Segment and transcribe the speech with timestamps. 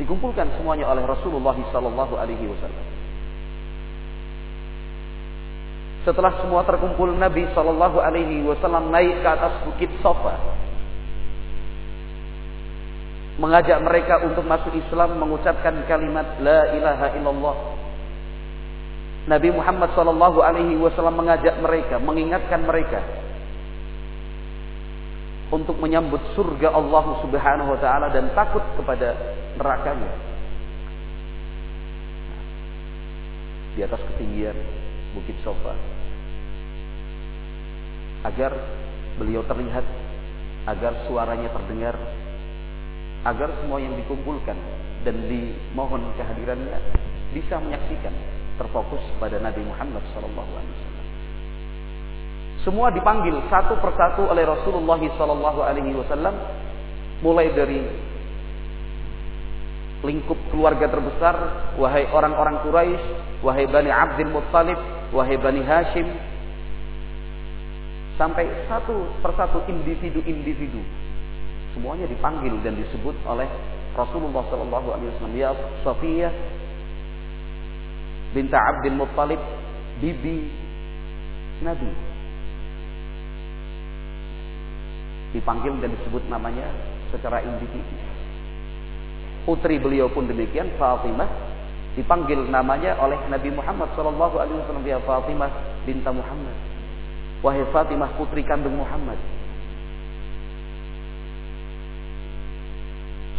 [0.00, 2.86] dikumpulkan semuanya oleh Rasulullah sallallahu alaihi wasallam.
[6.08, 10.40] Setelah semua terkumpul Nabi sallallahu alaihi wasallam naik ke atas bukit Safa.
[13.36, 17.56] Mengajak mereka untuk masuk Islam mengucapkan kalimat la ilaha illallah.
[19.28, 23.19] Nabi Muhammad sallallahu alaihi wasallam mengajak mereka, mengingatkan mereka
[25.50, 29.18] untuk menyambut surga Allah Subhanahu wa taala dan takut kepada
[29.58, 30.10] nerakanya.
[33.74, 34.54] Di atas ketinggian
[35.14, 35.74] Bukit Sofa.
[38.30, 38.54] Agar
[39.18, 39.82] beliau terlihat,
[40.70, 41.96] agar suaranya terdengar,
[43.26, 44.54] agar semua yang dikumpulkan
[45.02, 46.78] dan dimohon kehadirannya
[47.32, 48.12] bisa menyaksikan
[48.60, 50.99] terfokus pada Nabi Muhammad SAW.
[52.60, 56.36] Semua dipanggil satu persatu oleh Rasulullah sallallahu alaihi wasallam
[57.24, 57.80] mulai dari
[60.00, 61.36] lingkup keluarga terbesar,
[61.76, 63.04] wahai orang-orang Quraisy,
[63.44, 64.76] wahai Bani Abdul Muttalib,
[65.12, 66.08] wahai Bani Hashim,
[68.16, 70.80] sampai satu persatu individu-individu.
[71.76, 73.48] Semuanya dipanggil dan disebut oleh
[73.92, 75.52] Rasulullah sallallahu alaihi wasallam, ya
[75.84, 76.32] Safiyah
[78.32, 79.40] binta Abdul Muttalib,
[80.00, 80.48] bibi
[81.60, 82.09] Nabi
[85.30, 86.66] dipanggil dan disebut namanya
[87.14, 87.82] secara individu.
[89.46, 91.26] Putri beliau pun demikian Fatimah
[91.98, 95.50] dipanggil namanya oleh Nabi Muhammad sallallahu alaihi wasallam ya Fatimah
[95.86, 96.54] binta Muhammad.
[97.40, 99.16] Wahai Fatimah putri kandung Muhammad.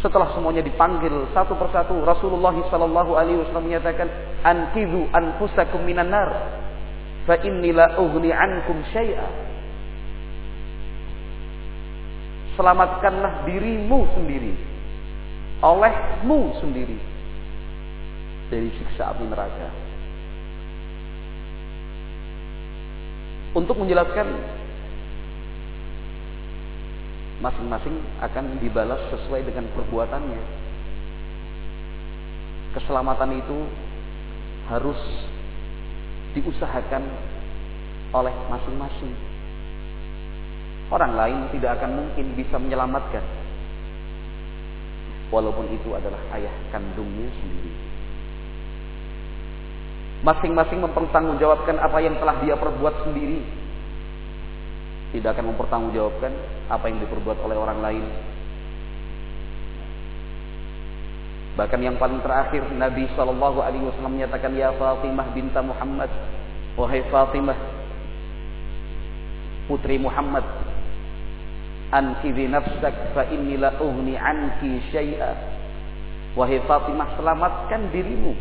[0.02, 4.10] Setelah semuanya dipanggil satu persatu, Rasulullah sallallahu alaihi wasallam menyatakan,
[4.42, 6.58] "Anqidhu anfusakum minan nar,
[7.22, 9.51] fa inni la ughni ankum syai'a."
[12.54, 14.52] Selamatkanlah dirimu sendiri.
[15.64, 16.98] Olehmu sendiri.
[18.52, 19.68] Dari siksa api neraka.
[23.52, 24.28] Untuk menjelaskan
[27.42, 30.42] masing-masing akan dibalas sesuai dengan perbuatannya.
[32.72, 33.58] Keselamatan itu
[34.70, 34.96] harus
[36.32, 37.04] diusahakan
[38.12, 39.31] oleh masing-masing.
[40.92, 43.24] Orang lain tidak akan mungkin bisa menyelamatkan.
[45.32, 47.72] Walaupun itu adalah ayah kandungnya sendiri.
[50.20, 53.40] Masing-masing mempertanggungjawabkan apa yang telah dia perbuat sendiri.
[55.16, 56.32] Tidak akan mempertanggungjawabkan
[56.68, 58.04] apa yang diperbuat oleh orang lain.
[61.56, 66.08] Bahkan yang paling terakhir Nabi Shallallahu Alaihi Wasallam menyatakan ya Fatimah binta Muhammad,
[66.80, 67.56] wahai Fatimah,
[69.68, 70.44] putri Muhammad,
[71.92, 75.32] Anqidhi nafsak fa inni la ughni anki syai'a.
[76.32, 78.32] Wahai Fatimah, selamatkan dirimu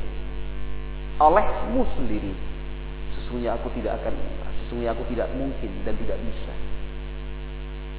[1.20, 2.32] olehmu sendiri.
[3.14, 4.16] Sesungguhnya aku tidak akan
[4.64, 6.54] sesungguhnya aku tidak mungkin dan tidak bisa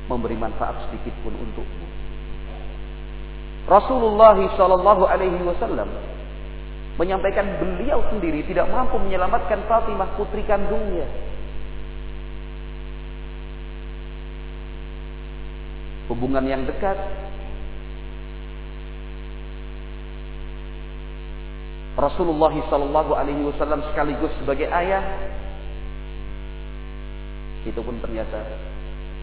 [0.09, 1.87] memberi manfaat sedikit pun untukmu.
[3.69, 5.87] Rasulullah Shallallahu Alaihi Wasallam
[6.99, 11.07] menyampaikan beliau sendiri tidak mampu menyelamatkan Fatimah putri kandungnya
[16.13, 16.95] hubungan yang dekat.
[21.97, 25.05] Rasulullah Sallallahu Alaihi Wasallam sekaligus sebagai ayah,
[27.65, 28.43] itu pun ternyata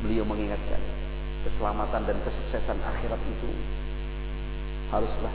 [0.05, 0.79] beliau mengingatkan
[1.43, 3.49] keselamatan dan kesuksesan akhirat itu
[4.89, 5.33] haruslah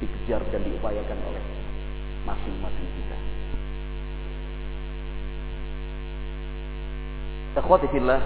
[0.00, 1.44] dikejar dan diupayakan oleh
[2.24, 3.18] masing-masing kita.
[7.60, 8.22] Ikhwati fillah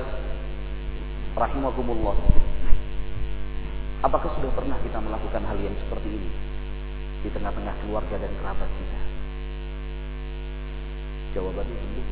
[1.35, 2.17] rahimakumullah.
[4.05, 6.31] Apakah sudah pernah kita melakukan hal yang seperti ini
[7.25, 9.01] di tengah-tengah keluarga dan kerabat kita?
[11.33, 12.09] Jawabannya belum.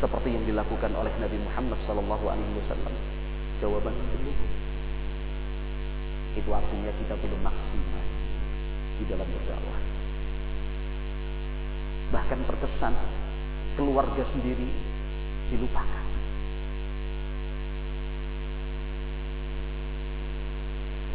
[0.00, 2.96] Seperti yang dilakukan oleh Nabi Muhammad SAW.
[3.60, 4.38] Jawabannya belum.
[6.40, 8.04] Itu artinya kita belum maksimal
[8.96, 9.80] di dalam berdakwah.
[12.08, 12.94] Bahkan terkesan
[13.76, 14.68] keluarga sendiri
[15.52, 16.07] dilupakan.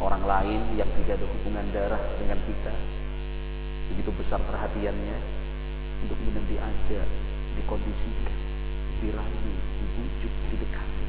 [0.04, 2.74] Orang lain yang tidak ada hubungan darah dengan kita
[3.92, 5.18] begitu besar perhatiannya
[6.04, 7.08] untuk kemudian diajak,
[7.56, 8.38] dikondisikan,
[9.00, 11.04] dirayu, dibujuk, didekati.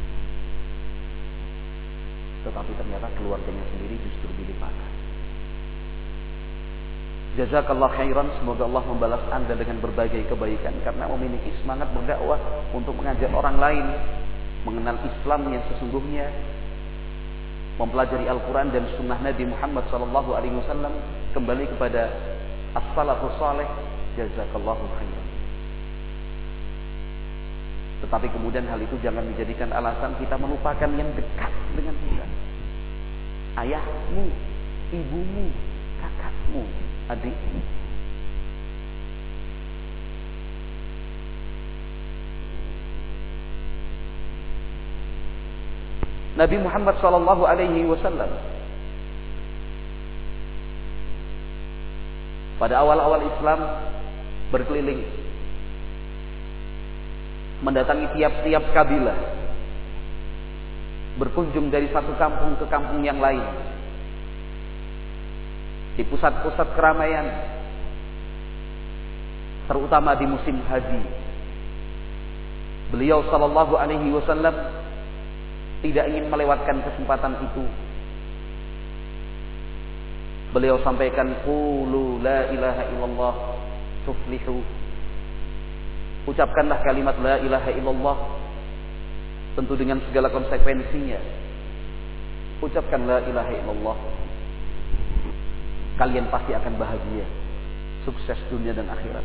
[2.46, 4.92] Tetapi ternyata keluarganya sendiri justru dilupakan.
[7.36, 12.40] Jazakallah khairan, semoga Allah membalas Anda dengan berbagai kebaikan karena memiliki semangat berdakwah
[12.72, 13.86] untuk mengajak orang lain
[14.64, 16.32] mengenal Islam yang sesungguhnya
[17.76, 20.94] mempelajari Al-Quran dan Sunnah Nabi Muhammad Sallallahu Alaihi Wasallam
[21.36, 22.08] kembali kepada
[22.76, 23.68] as-salafus saleh
[24.16, 25.26] jazakallahu khairan.
[28.06, 32.26] Tetapi kemudian hal itu jangan dijadikan alasan kita melupakan yang dekat dengan kita.
[33.56, 34.24] Ayahmu
[34.92, 35.48] ibumu
[36.00, 36.64] kakakmu
[37.12, 37.75] adikmu
[46.36, 48.28] Nabi Muhammad sallallahu alaihi wasallam.
[52.60, 53.60] Pada awal-awal Islam
[54.52, 55.00] berkeliling.
[57.64, 59.16] Mendatangi tiap-tiap kabilah.
[61.16, 63.44] Berkunjung dari satu kampung ke kampung yang lain.
[65.96, 67.28] Di pusat-pusat keramaian.
[69.72, 71.02] Terutama di musim haji.
[72.92, 74.85] Beliau sallallahu alaihi wasallam
[75.86, 77.62] tidak ingin melewatkan kesempatan itu.
[80.50, 83.34] Beliau sampaikan qulu la ilaha illallah
[84.10, 84.66] tuflihu.
[86.26, 88.18] Ucapkanlah kalimat la ilaha illallah
[89.54, 91.22] tentu dengan segala konsekuensinya.
[92.66, 93.98] Ucapkan la ilaha illallah.
[96.02, 97.24] Kalian pasti akan bahagia,
[98.04, 99.24] sukses dunia dan akhirat.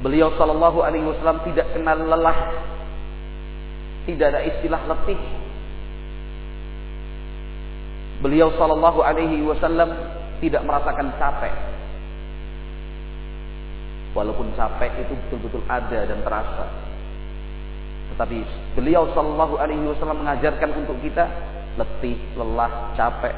[0.00, 2.38] Beliau sallallahu alaihi wasallam tidak kenal lelah
[4.06, 5.20] tidak ada istilah letih.
[8.22, 9.92] Beliau sallallahu alaihi wasallam
[10.40, 11.54] tidak merasakan capek.
[14.16, 16.64] Walaupun capek itu betul-betul ada dan terasa.
[18.14, 18.38] Tetapi
[18.78, 21.28] beliau sallallahu alaihi wasallam mengajarkan untuk kita
[21.76, 23.34] letih, lelah, capek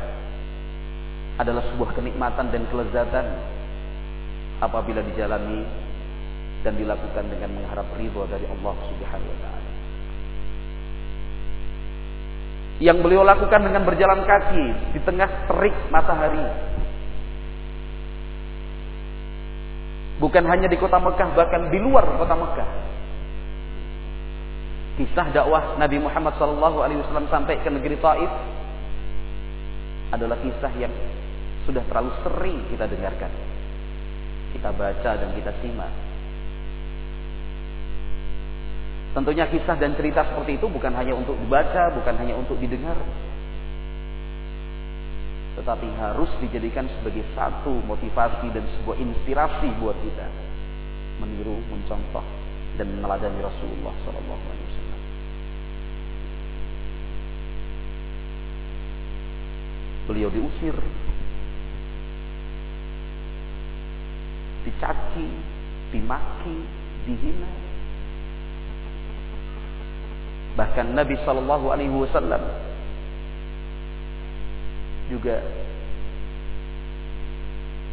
[1.39, 3.27] adalah sebuah kenikmatan dan kelezatan
[4.59, 5.63] apabila dijalani
[6.67, 9.78] dan dilakukan dengan mengharap ridho dari Allah Subhanahu wa taala.
[12.79, 16.47] Yang beliau lakukan dengan berjalan kaki di tengah terik matahari.
[20.19, 22.71] Bukan hanya di kota Mekah, bahkan di luar kota Mekah.
[24.99, 26.91] Kisah dakwah Nabi Muhammad SAW
[27.31, 28.31] sampai ke negeri Taif
[30.11, 30.91] adalah kisah yang
[31.67, 33.31] sudah terlalu sering kita dengarkan.
[34.59, 36.08] Kita baca dan kita simak.
[39.17, 42.97] Tentunya kisah dan cerita seperti itu bukan hanya untuk dibaca, bukan hanya untuk didengar.
[45.59, 50.27] Tetapi harus dijadikan sebagai satu motivasi dan sebuah inspirasi buat kita.
[51.19, 52.23] Meniru, mencontoh,
[52.79, 54.39] dan meneladani Rasulullah SAW.
[60.09, 60.73] Beliau diusir,
[64.65, 65.29] dicaci,
[65.93, 66.59] dimaki,
[67.05, 67.68] dihina,
[70.59, 72.43] Bahkan Nabi Shallallahu Alaihi Wasallam
[75.07, 75.39] juga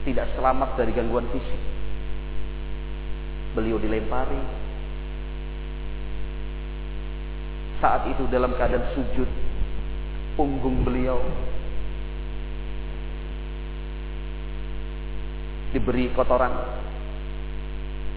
[0.10, 1.62] tidak selamat dari gangguan fisik.
[3.54, 4.66] Beliau dilempari.
[7.78, 9.30] Saat itu dalam keadaan sujud,
[10.34, 11.22] punggung beliau
[15.70, 16.56] diberi kotoran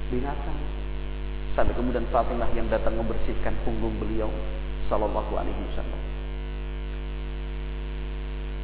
[0.09, 0.78] binatang
[1.59, 4.31] Sampai kemudian Fatimah yang datang membersihkan punggung beliau
[4.87, 6.01] sallallahu alaihi wasallam.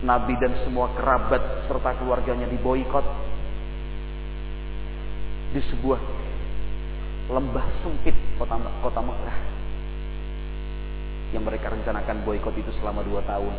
[0.06, 3.02] Nabi dan semua kerabat serta keluarganya diboikot
[5.58, 5.98] di sebuah
[7.34, 9.38] lembah sempit kota, kota Mekah
[11.34, 13.54] yang mereka rencanakan boikot itu selama dua tahun.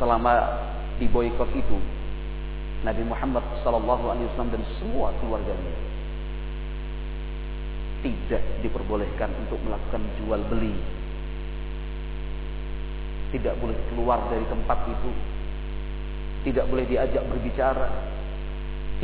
[0.00, 0.32] Selama
[0.96, 1.76] di boikot itu,
[2.80, 5.99] Nabi Muhammad Sallallahu Alaihi Wasallam dan semua keluarganya
[8.00, 10.72] tidak diperbolehkan untuk melakukan jual beli.
[13.30, 15.12] Tidak boleh keluar dari tempat itu.
[16.48, 17.88] Tidak boleh diajak berbicara.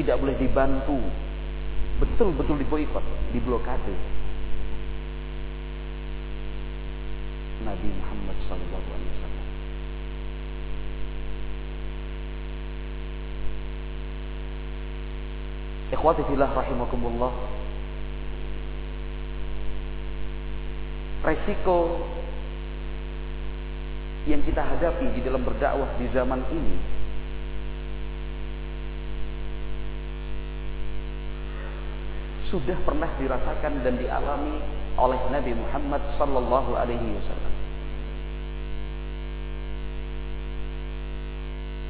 [0.01, 0.99] Tidak boleh dibantu.
[2.01, 3.97] Betul-betul diboikot, diblokade.
[7.65, 9.47] Nabi Muhammad sallallahu alaihi wasallam.
[15.97, 17.33] Ikhwati fillah rahimakumullah.
[21.27, 22.07] Resiko
[24.31, 26.77] yang kita hadapi di dalam berdakwah di zaman ini
[32.47, 34.63] sudah pernah dirasakan dan dialami
[34.95, 37.55] oleh Nabi Muhammad sallallahu alaihi wasallam.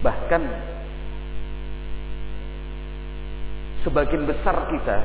[0.01, 0.43] Bahkan
[3.85, 4.97] sebagian besar kita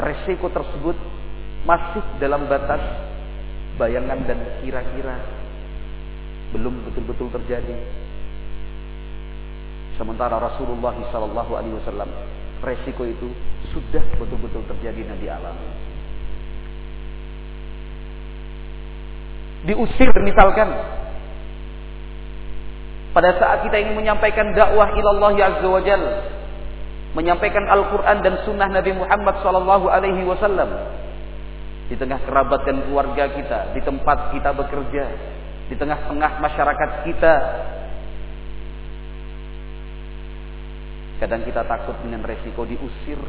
[0.00, 0.96] resiko tersebut
[1.62, 2.82] masih dalam batas
[3.78, 5.16] bayangan dan kira-kira
[6.52, 7.76] belum betul-betul terjadi.
[9.96, 12.10] Sementara Rasulullah Sallallahu Alaihi Wasallam
[12.62, 13.30] resiko itu
[13.70, 15.68] sudah betul-betul terjadi Nabi alami.
[19.62, 20.74] Diusir misalkan
[23.14, 25.96] pada saat kita ingin menyampaikan dakwah ilallah azza
[27.12, 31.01] menyampaikan Al-Quran dan Sunnah Nabi Muhammad Sallallahu Alaihi Wasallam
[31.92, 35.04] di tengah kerabat dan keluarga kita, di tempat kita bekerja,
[35.68, 37.34] di tengah-tengah masyarakat kita.
[41.20, 43.20] Kadang kita takut dengan resiko diusir.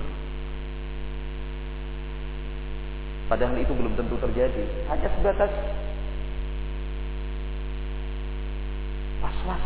[3.27, 4.63] Padahal itu belum tentu terjadi.
[4.88, 5.51] Hanya sebatas
[9.20, 9.65] was-was.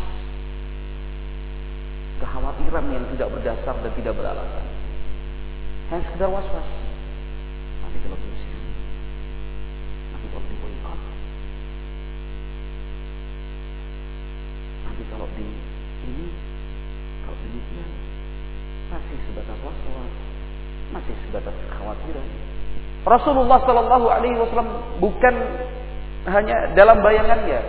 [2.18, 4.66] Kekhawatiran yang tidak berdasar dan tidak beralasan.
[5.86, 6.68] Hanya sekedar was-was.
[7.88, 8.60] Nanti kalau diusir.
[10.12, 11.00] Nanti kalau diboykot.
[15.42, 16.26] Ini,
[17.26, 17.90] kalau demikian,
[18.90, 20.14] masih sebatas was-was.
[20.88, 22.26] Masih sebatas kekhawatiran.
[23.04, 24.68] Rasulullah Shallallahu Alaihi Wasallam
[25.00, 25.34] bukan
[26.28, 27.60] hanya dalam bayangannya,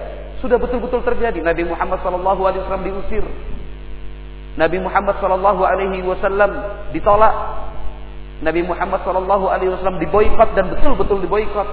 [0.43, 1.39] sudah betul-betul terjadi.
[1.39, 3.25] Nabi Muhammad Shallallahu Alaihi Wasallam diusir.
[4.59, 6.51] Nabi Muhammad Shallallahu Alaihi Wasallam
[6.91, 7.35] ditolak.
[8.39, 11.67] Nabi Muhammad Shallallahu Alaihi Wasallam diboykot dan betul-betul diboykot.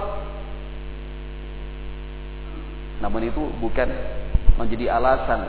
[2.99, 3.87] Namun itu bukan
[4.57, 5.47] menjadi alasan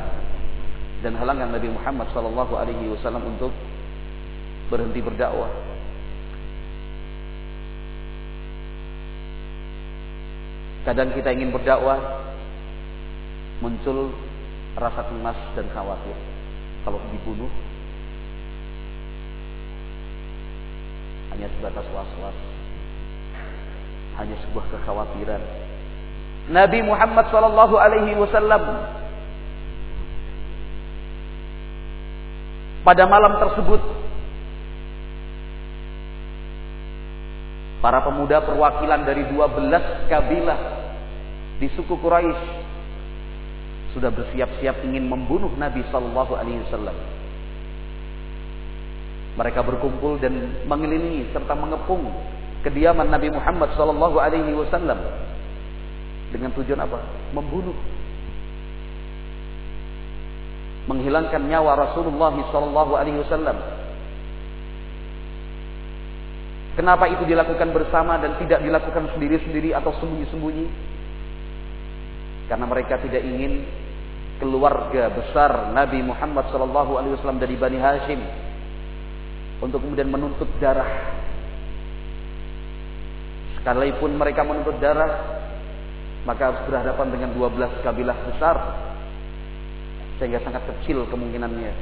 [1.02, 3.54] dan halangan Nabi Muhammad Shallallahu Alaihi Wasallam untuk
[4.68, 5.50] berhenti berdakwah.
[10.82, 12.00] Kadang kita ingin berdakwah,
[13.60, 14.10] muncul
[14.78, 16.16] rasa cemas dan khawatir.
[16.82, 17.50] Kalau dibunuh
[21.38, 22.38] hanya sebatas was-was.
[24.18, 25.42] Hanya sebuah kekhawatiran.
[26.50, 28.62] Nabi Muhammad sallallahu alaihi wasallam
[32.88, 33.84] pada malam tersebut
[37.84, 40.60] para pemuda perwakilan dari 12 kabilah
[41.60, 42.48] di suku Quraisy
[43.92, 46.96] sudah bersiap-siap ingin membunuh Nabi Shallallahu Alaihi Wasallam.
[49.36, 52.08] Mereka berkumpul dan mengelilingi serta mengepung
[52.64, 54.96] kediaman Nabi Muhammad Shallallahu Alaihi Wasallam
[56.32, 57.04] dengan tujuan apa?
[57.36, 57.76] Membunuh,
[60.88, 63.56] menghilangkan nyawa Rasulullah Shallallahu Alaihi Wasallam.
[66.80, 70.66] Kenapa itu dilakukan bersama dan tidak dilakukan sendiri-sendiri atau sembunyi-sembunyi?
[72.46, 73.66] Karena mereka tidak ingin
[74.38, 78.22] keluarga besar Nabi Muhammad sallallahu alaihi wasallam dari Bani Hashim
[79.58, 81.18] untuk kemudian menuntut darah.
[83.58, 85.42] Sekalipun mereka menuntut darah,
[86.22, 88.56] maka harus berhadapan dengan 12 kabilah besar
[90.18, 91.72] sehingga sangat kecil kemungkinannya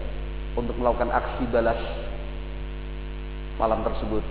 [0.56, 1.80] untuk melakukan aksi balas
[3.56, 4.24] malam tersebut.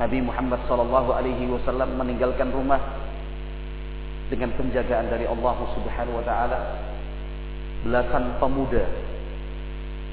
[0.00, 2.80] Nabi Muhammad sallallahu alaihi wasallam meninggalkan rumah
[4.32, 6.60] dengan penjagaan dari Allah Subhanahu wa taala.
[7.84, 8.88] Belasan pemuda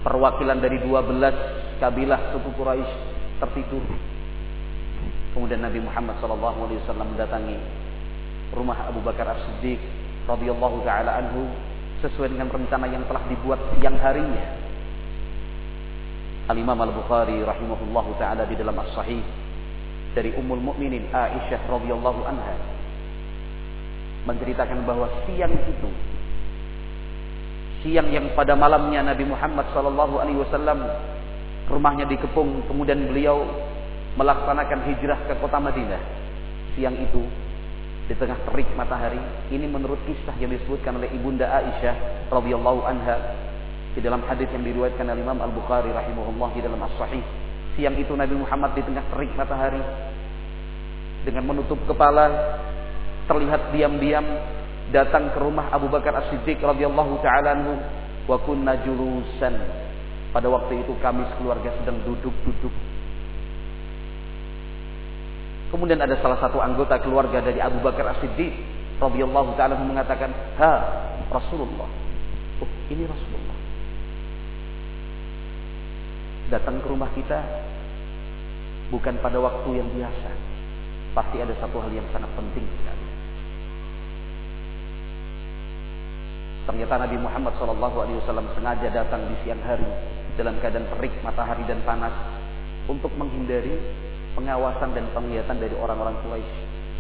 [0.04, 2.92] perwakilan dari 12 kabilah suku Quraisy
[3.40, 3.84] tertidur.
[5.32, 7.56] Kemudian Nabi Muhammad sallallahu alaihi wasallam mendatangi
[8.52, 9.80] rumah Abu Bakar As-Siddiq
[10.28, 11.48] radhiyallahu taala anhu
[12.00, 14.46] sesuai dengan rencana yang telah dibuat siang harinya.
[16.50, 19.22] Al-Imam Al-Bukhari rahimahullahu taala di dalam As-Sahih
[20.18, 22.56] dari Ummul Mukminin Aisyah radhiyallahu anha
[24.26, 25.90] menceritakan bahwa siang itu
[27.86, 30.84] siang yang pada malamnya Nabi Muhammad Shallallahu Alaihi Wasallam
[31.70, 33.46] rumahnya dikepung kemudian beliau
[34.18, 36.02] melaksanakan hijrah ke kota Madinah.
[36.76, 37.24] Siang itu
[38.10, 39.22] di tengah terik matahari
[39.54, 43.38] ini menurut kisah yang disebutkan oleh ibunda Aisyah radhiyallahu anha
[43.94, 47.22] di dalam hadis yang diriwayatkan oleh Imam Al Bukhari rahimahullah di dalam As Sahih
[47.78, 49.80] siang itu Nabi Muhammad di tengah terik matahari
[51.22, 52.58] dengan menutup kepala
[53.30, 54.26] terlihat diam-diam
[54.90, 57.78] datang ke rumah Abu Bakar As-Siddiq radhiyallahu taala anhu
[58.26, 59.54] wa kunna julusan.
[60.30, 62.74] Pada waktu itu kami sekeluarga sedang duduk-duduk.
[65.70, 68.58] Kemudian ada salah satu anggota keluarga dari Abu Bakar As-Siddiq
[68.98, 70.72] radhiyallahu taala mengatakan, "Ha,
[71.30, 71.90] Rasulullah."
[72.60, 73.58] Oh, ini Rasulullah.
[76.50, 77.38] Datang ke rumah kita
[78.90, 80.30] bukan pada waktu yang biasa.
[81.14, 83.08] Pasti ada satu hal yang sangat penting sekali.
[86.70, 89.90] Ternyata Nabi Muhammad SAW sengaja datang di siang hari
[90.38, 92.14] dalam keadaan terik matahari dan panas
[92.86, 93.74] untuk menghindari
[94.38, 96.58] pengawasan dan penglihatan dari orang-orang Quraisy.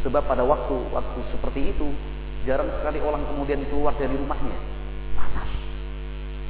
[0.07, 1.91] Sebab pada waktu waktu seperti itu
[2.47, 4.55] jarang sekali orang kemudian keluar dari rumahnya.
[5.19, 5.51] Panas,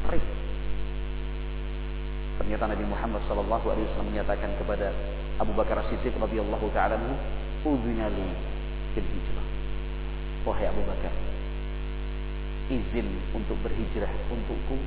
[0.06, 0.26] terik.
[2.40, 4.94] Ternyata Nabi Muhammad SAW menyatakan kepada
[5.42, 7.16] Abu Bakar Siddiq radhiyallahu taala anhu,
[7.68, 8.28] "Udzina li
[8.96, 9.48] fil hijrah."
[10.48, 11.12] Wahai Abu Bakar,
[12.72, 14.78] izin untuk berhijrah untukku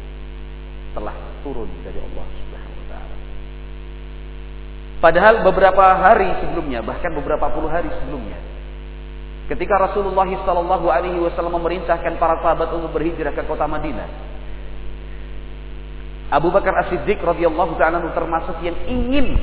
[0.94, 2.61] telah turun dari Allah Subhanahu.
[5.02, 8.38] Padahal beberapa hari sebelumnya, bahkan beberapa puluh hari sebelumnya,
[9.50, 14.06] ketika Rasulullah Shallallahu Alaihi Wasallam memerintahkan para sahabat untuk berhijrah ke kota Madinah,
[16.30, 19.42] Abu Bakar As-Siddiq radhiyallahu taala termasuk yang ingin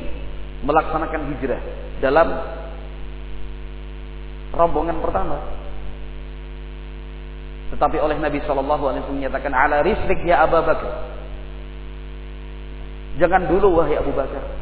[0.64, 1.60] melaksanakan hijrah
[2.00, 2.28] dalam
[4.56, 5.44] rombongan pertama.
[7.76, 11.04] Tetapi oleh Nabi Shallallahu Alaihi Wasallam menyatakan ala rislik ya Abu Bakar.
[13.20, 14.59] Jangan dulu wahai Abu Bakar.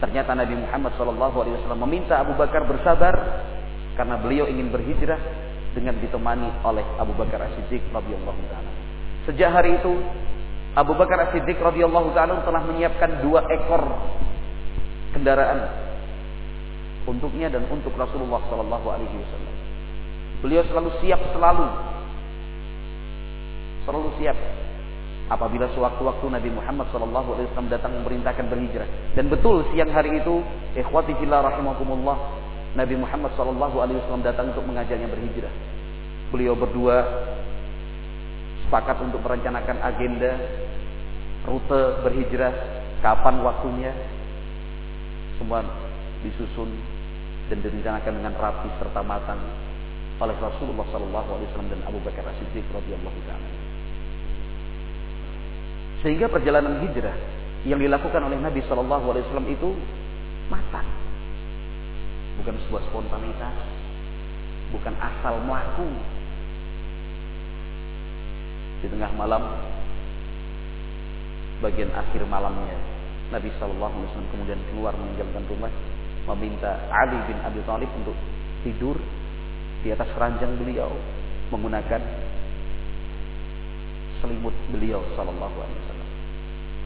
[0.00, 3.44] Ternyata Nabi Muhammad SAW meminta Abu Bakar bersabar
[4.00, 5.20] karena beliau ingin berhijrah
[5.76, 8.70] dengan ditemani oleh Abu Bakar As-Siddiq radhiyallahu taala.
[9.28, 9.92] Sejak hari itu
[10.72, 13.84] Abu Bakar As-Siddiq radhiyallahu taala telah menyiapkan dua ekor
[15.12, 15.68] kendaraan
[17.04, 18.40] untuknya dan untuk Rasulullah
[19.20, 19.54] wasallam.
[20.40, 21.66] Beliau selalu siap selalu
[23.84, 24.38] selalu siap
[25.30, 29.14] apabila sewaktu-waktu Nabi Muhammad SAW datang memerintahkan berhijrah.
[29.14, 30.42] Dan betul siang hari itu,
[30.74, 32.18] ikhwati fillah rahimakumullah,
[32.74, 35.54] Nabi Muhammad SAW datang untuk mengajarnya berhijrah.
[36.34, 37.06] Beliau berdua
[38.66, 40.34] sepakat untuk merencanakan agenda
[41.46, 42.52] rute berhijrah,
[42.98, 43.94] kapan waktunya,
[45.38, 45.62] semua
[46.26, 46.68] disusun
[47.48, 49.40] dan direncanakan dengan rapi serta matang
[50.20, 53.69] oleh Rasulullah SAW dan Abu Bakar As-Siddiq radhiyallahu taala.
[56.00, 57.12] Sehingga perjalanan hijrah
[57.68, 59.68] yang dilakukan oleh Nabi Shallallahu Alaihi Wasallam itu
[60.48, 60.88] matang,
[62.40, 63.56] bukan sebuah spontanitas,
[64.72, 65.88] bukan asal melaku.
[68.80, 69.44] Di tengah malam,
[71.60, 72.80] bagian akhir malamnya,
[73.28, 75.72] Nabi Shallallahu Alaihi Wasallam kemudian keluar meninggalkan rumah,
[76.32, 78.16] meminta Ali bin Abi Thalib untuk
[78.64, 78.96] tidur
[79.84, 80.92] di atas ranjang beliau
[81.52, 82.00] menggunakan
[84.20, 85.89] selimut beliau sallallahu alaihi wasallam.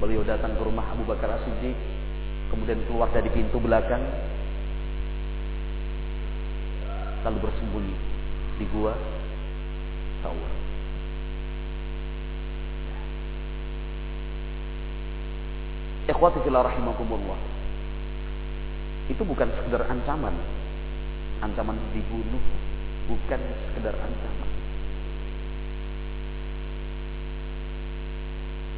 [0.03, 1.77] Beliau datang ke rumah Abu Bakar As-Siddiq,
[2.51, 4.03] kemudian keluar dari pintu belakang,
[7.25, 7.97] lalu bersembunyi
[8.59, 8.93] di gua
[10.25, 10.53] Tawar.
[16.05, 17.41] Ikhwati fillah rahimakumullah.
[19.09, 20.37] Itu bukan sekedar ancaman.
[21.41, 22.41] Ancaman dibunuh
[23.09, 24.54] bukan sekedar ancaman.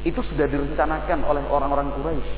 [0.05, 2.33] Itu sudah direncanakan oleh orang-orang Quraisy.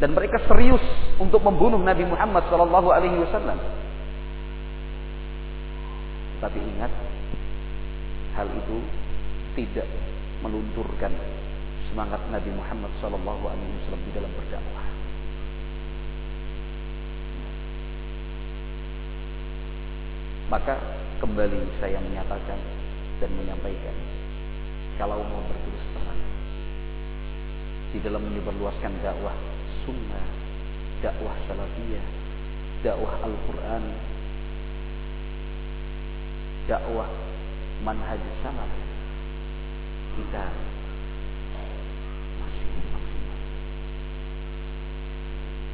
[0.00, 0.80] Dan mereka serius
[1.20, 3.60] untuk membunuh Nabi Muhammad Shallallahu Alaihi Wasallam.
[6.40, 6.88] Tapi ingat,
[8.32, 8.80] hal itu
[9.60, 9.84] tidak
[10.40, 11.12] melunturkan
[11.92, 14.86] semangat Nabi Muhammad Shallallahu Alaihi Wasallam di dalam berdakwah.
[20.48, 20.74] Maka
[21.20, 22.58] kembali saya menyatakan
[23.22, 24.19] dan menyampaikan
[25.00, 26.20] kalau mau berterus terang
[27.96, 29.32] di dalam menyebarluaskan dakwah
[29.88, 30.26] sunnah,
[31.00, 32.04] dakwah salafiyah,
[32.84, 33.84] dakwah Al-Quran,
[36.68, 37.08] dakwah
[37.80, 38.68] manhaj salaf
[40.20, 40.44] kita
[42.36, 43.40] masih belum maksimal.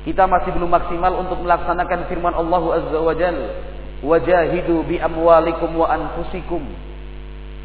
[0.06, 3.38] Kita masih belum maksimal untuk melaksanakan firman Allah Azza wa Jal.
[4.06, 6.62] Wajahidu bi amwalikum wa anfusikum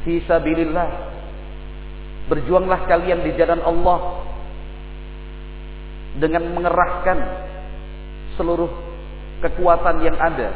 [0.08, 1.11] fi sabilillah
[2.30, 4.00] Berjuanglah kalian di jalan Allah
[6.18, 7.18] dengan mengerahkan
[8.36, 8.70] seluruh
[9.42, 10.50] kekuatan yang ada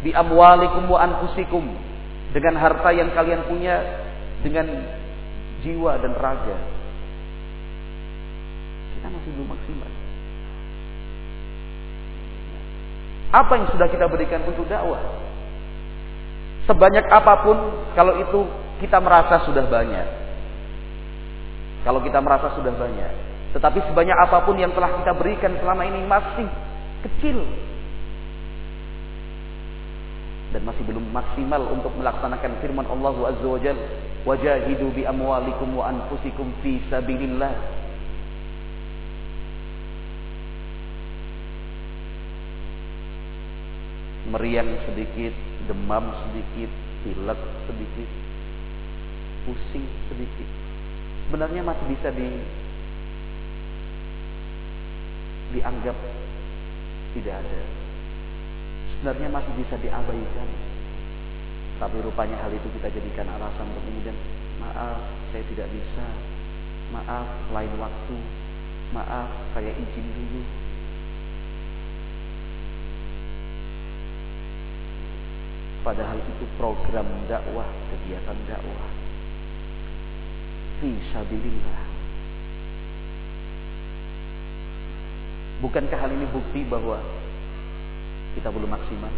[0.00, 1.64] di amwalikum wa anfusikum
[2.32, 3.76] dengan harta yang kalian punya
[4.44, 4.66] dengan
[5.64, 6.56] jiwa dan raga.
[8.94, 9.90] Kita masih belum maksimal.
[13.28, 15.00] Apa yang sudah kita berikan untuk dakwah?
[16.64, 17.56] Sebanyak apa pun
[17.92, 18.40] kalau itu
[18.80, 20.27] kita merasa sudah banyak.
[21.88, 23.12] Kalau kita merasa sudah banyak.
[23.56, 26.44] Tetapi sebanyak apa pun yang telah kita berikan selama ini masih
[27.00, 27.40] kecil.
[30.52, 33.80] Dan masih belum maksimal untuk melaksanakan firman Allah Azza wa Jal.
[34.28, 37.56] Wajahidu bi amwalikum wa anfusikum fi sabilillah.
[44.28, 45.32] Meriang sedikit,
[45.64, 46.68] demam sedikit,
[47.00, 48.10] pilek sedikit,
[49.48, 50.67] pusing sedikit
[51.28, 52.40] sebenarnya masih bisa di
[55.52, 55.96] dianggap
[57.12, 57.62] tidak ada.
[58.96, 60.48] Sebenarnya masih bisa diabaikan.
[61.78, 64.16] Tapi rupanya hal itu kita jadikan alasan untuk kemudian
[64.56, 66.06] maaf saya tidak bisa.
[66.96, 68.16] Maaf lain waktu.
[68.96, 70.42] Maaf saya izin dulu.
[75.84, 79.07] Padahal itu program dakwah, kegiatan dakwah.
[80.78, 81.80] Fi sabilillah.
[85.58, 87.02] Bukankah hal ini bukti bahwa
[88.38, 89.10] kita belum maksimal?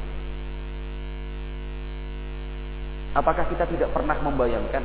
[3.12, 4.84] Apakah kita tidak pernah membayangkan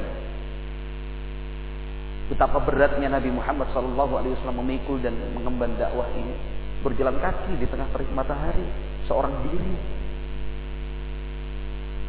[2.25, 6.35] betapa beratnya Nabi Muhammad SAW memikul dan mengemban dakwah ini
[6.83, 8.67] berjalan kaki di tengah terik matahari
[9.07, 9.73] seorang diri?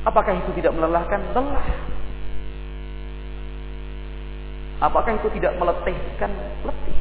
[0.02, 1.22] Apakah itu tidak melelahkan?
[1.34, 1.95] Lelah.
[4.76, 6.28] Apakah itu tidak meletihkan?
[6.64, 6.98] Letih.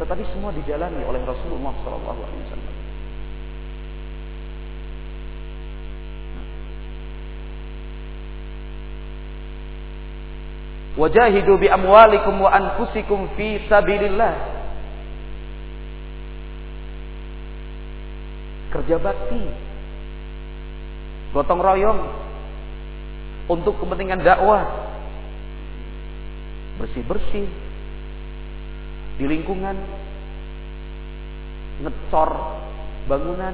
[0.00, 2.74] Tetapi semua dijalani oleh Rasulullah Sallallahu Alaihi Wasallam.
[10.96, 14.34] Wajahidu bi amwalikum wa anfusikum fi sabilillah.
[18.72, 19.44] Kerja bakti.
[21.36, 22.00] Gotong royong
[23.52, 24.79] untuk kepentingan dakwah.
[26.80, 27.44] Bersih-bersih,
[29.20, 29.76] di lingkungan,
[31.84, 32.30] ngecor
[33.04, 33.52] bangunan,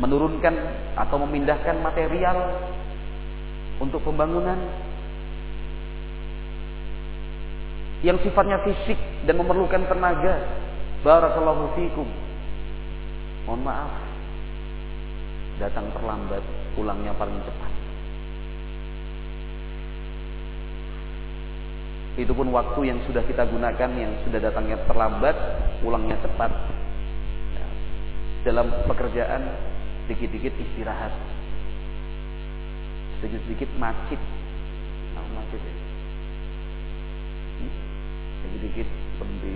[0.00, 0.54] menurunkan
[0.96, 2.56] atau memindahkan material
[3.84, 4.56] untuk pembangunan
[8.00, 8.96] yang sifatnya fisik
[9.28, 10.40] dan memerlukan tenaga.
[11.04, 12.08] Barakallahu fikum.
[13.44, 13.92] Mohon maaf.
[15.60, 16.40] Datang terlambat,
[16.76, 17.69] pulangnya paling cepat.
[22.18, 25.36] Itu pun waktu yang sudah kita gunakan yang sudah datangnya terlambat,
[25.78, 26.50] pulangnya cepat.
[27.54, 27.66] Ya.
[28.50, 29.46] Dalam pekerjaan
[30.10, 31.14] sedikit-sedikit istirahat.
[33.22, 34.18] Sedikit-sedikit macet.
[35.14, 35.22] Nah,
[35.54, 35.74] ya.
[37.62, 37.72] Hmm?
[38.42, 38.88] Sedikit-sedikit
[39.22, 39.54] berhenti.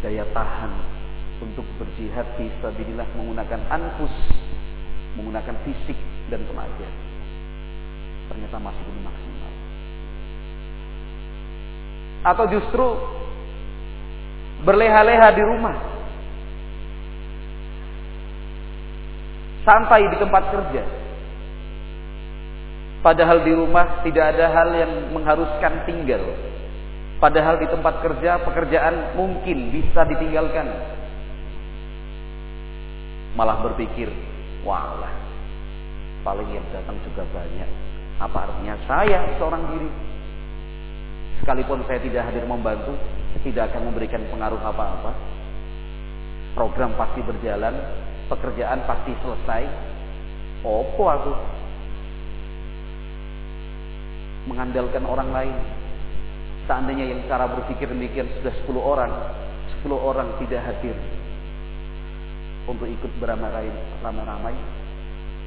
[0.00, 0.72] Daya tahan
[1.44, 4.12] untuk berjihad bisa sabilillah menggunakan anfus,
[5.16, 5.96] menggunakan fisik
[6.28, 7.03] dan tenaga
[8.28, 9.52] ternyata masih belum maksimal.
[12.24, 12.86] Atau justru
[14.64, 15.76] berleha-leha di rumah.
[19.64, 20.84] Santai di tempat kerja.
[23.04, 26.24] Padahal di rumah tidak ada hal yang mengharuskan tinggal.
[27.20, 30.68] Padahal di tempat kerja pekerjaan mungkin bisa ditinggalkan.
[33.36, 34.08] Malah berpikir,
[34.64, 35.12] walah,
[36.24, 37.93] paling yang datang juga banyak.
[38.22, 39.90] Apa artinya saya seorang diri?
[41.42, 42.94] Sekalipun saya tidak hadir membantu,
[43.42, 45.12] tidak akan memberikan pengaruh apa-apa.
[46.54, 47.74] Program pasti berjalan,
[48.30, 49.62] pekerjaan pasti selesai.
[50.64, 51.32] Opo aku
[54.48, 55.56] mengandalkan orang lain.
[56.64, 59.12] Seandainya yang cara berpikir demikian sudah 10 orang,
[59.84, 60.96] 10 orang tidak hadir
[62.64, 64.56] untuk ikut beramai-ramai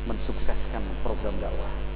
[0.06, 1.87] mensukseskan program dakwah.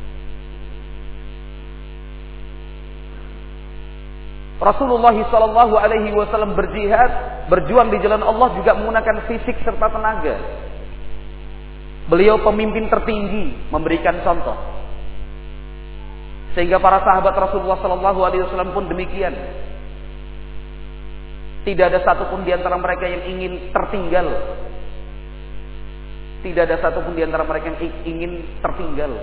[4.61, 7.09] Rasulullah Shallallahu Alaihi Wasallam berjihad,
[7.49, 10.37] berjuang di jalan Allah juga menggunakan fisik serta tenaga.
[12.05, 14.53] Beliau pemimpin tertinggi, memberikan contoh.
[16.53, 19.33] Sehingga para sahabat Rasulullah Shallallahu Alaihi Wasallam pun demikian.
[21.65, 24.29] Tidak ada satupun di antara mereka yang ingin tertinggal.
[26.45, 29.13] Tidak ada satupun di antara mereka yang ingin tertinggal.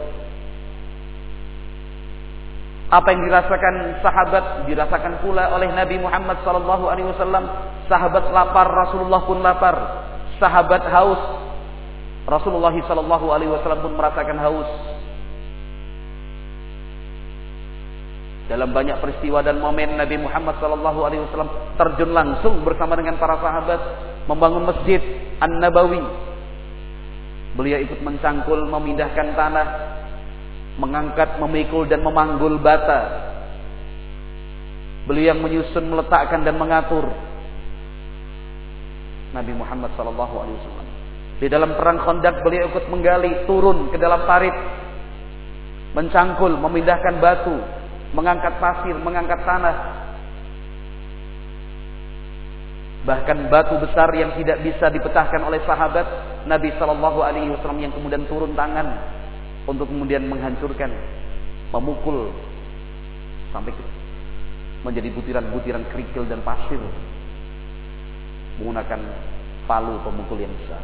[2.89, 7.45] Apa yang dirasakan sahabat dirasakan pula oleh Nabi Muhammad sallallahu alaihi wasallam.
[7.85, 9.77] Sahabat lapar, Rasulullah pun lapar.
[10.41, 11.21] Sahabat haus,
[12.25, 14.71] Rasulullah sallallahu alaihi wasallam pun merasakan haus.
[18.49, 23.37] Dalam banyak peristiwa dan momen Nabi Muhammad sallallahu alaihi wasallam terjun langsung bersama dengan para
[23.37, 23.81] sahabat
[24.25, 25.05] membangun masjid
[25.45, 26.01] An-Nabawi.
[27.53, 29.67] Beliau ikut mencangkul, memindahkan tanah,
[30.79, 33.29] mengangkat, memikul dan memanggul bata.
[35.11, 37.11] Beliau yang menyusun, meletakkan dan mengatur.
[39.35, 40.87] Nabi Muhammad sallallahu alaihi wasallam.
[41.39, 44.55] Di dalam perang Khandaq beliau ikut menggali, turun ke dalam parit,
[45.95, 47.57] mencangkul, memindahkan batu,
[48.15, 49.77] mengangkat pasir, mengangkat tanah.
[53.07, 56.07] Bahkan batu besar yang tidak bisa dipecahkan oleh sahabat
[56.45, 58.99] Nabi Shallallahu Alaihi Wasallam yang kemudian turun tangan
[59.69, 60.89] untuk kemudian menghancurkan,
[61.77, 62.33] memukul
[63.53, 63.77] sampai
[64.81, 66.81] menjadi butiran-butiran kerikil dan pasir
[68.59, 69.01] menggunakan
[69.69, 70.83] palu pemukul yang besar.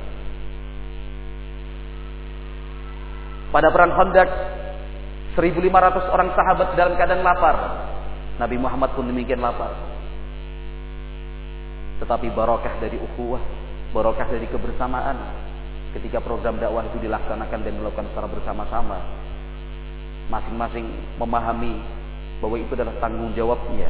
[3.50, 4.28] Pada perang Khandaq
[5.34, 7.56] 1500 orang sahabat dalam keadaan lapar.
[8.34, 9.74] Nabi Muhammad pun demikian lapar.
[12.02, 13.42] Tetapi barokah dari ukhuwah,
[13.94, 15.43] barokah dari kebersamaan
[15.94, 18.98] ketika program dakwah itu dilaksanakan dan dilakukan secara bersama-sama.
[20.28, 20.86] Masing-masing
[21.20, 21.78] memahami
[22.42, 23.88] bahwa itu adalah tanggung jawabnya.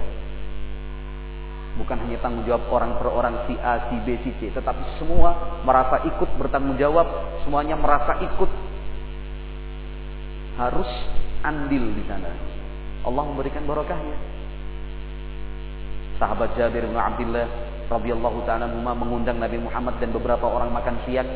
[1.75, 5.59] Bukan hanya tanggung jawab orang per orang si A, si B, si C, tetapi semua
[5.67, 7.07] merasa ikut bertanggung jawab,
[7.43, 8.51] semuanya merasa ikut
[10.55, 10.91] harus
[11.43, 12.31] andil di sana.
[13.03, 14.17] Allah memberikan barokahnya.
[16.23, 17.47] Sahabat Jabir bin Abdullah
[17.91, 21.27] radhiyallahu taala mengundang Nabi Muhammad dan beberapa orang makan siang.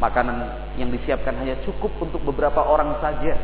[0.00, 0.36] Makanan
[0.80, 3.36] yang disiapkan hanya cukup untuk beberapa orang saja.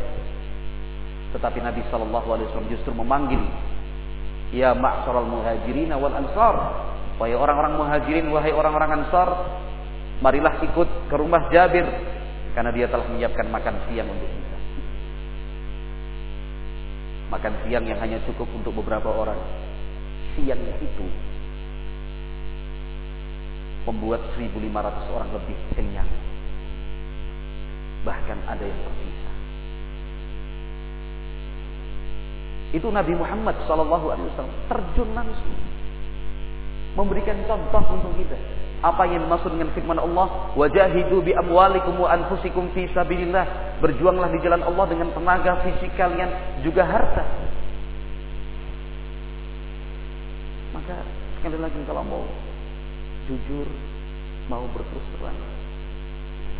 [1.36, 3.44] Tetapi Nabi Shallallahu Alaihi Wasallam justru memanggil,
[4.56, 6.56] Ya ma'syaral muhajirin wal ansar.
[7.20, 9.28] Wahai orang-orang muhajirin, wahai orang-orang ansar,
[10.24, 11.84] marilah ikut ke rumah Jabir
[12.56, 14.58] karena dia telah menyiapkan makan siang untuk kita.
[17.36, 19.36] Makan siang yang hanya cukup untuk beberapa orang.
[20.36, 21.06] Siangnya itu
[23.88, 26.25] membuat 1500 orang lebih kenyang.
[28.06, 29.30] Bahkan ada yang tersisa.
[32.70, 35.58] Itu Nabi Muhammad Shallallahu Alaihi Wasallam terjun langsung
[36.96, 38.38] memberikan contoh untuk kita.
[38.84, 40.52] Apa yang dimaksud dengan firman Allah?
[40.54, 43.78] Wajahidu bi amwalikum wa anfusikum fi sabilillah.
[43.80, 47.24] Berjuanglah di jalan Allah dengan tenaga fisik kalian juga harta.
[50.76, 50.96] Maka
[51.40, 52.24] sekali lagi kalau mau
[53.26, 53.68] jujur,
[54.52, 55.40] mau berterus terang,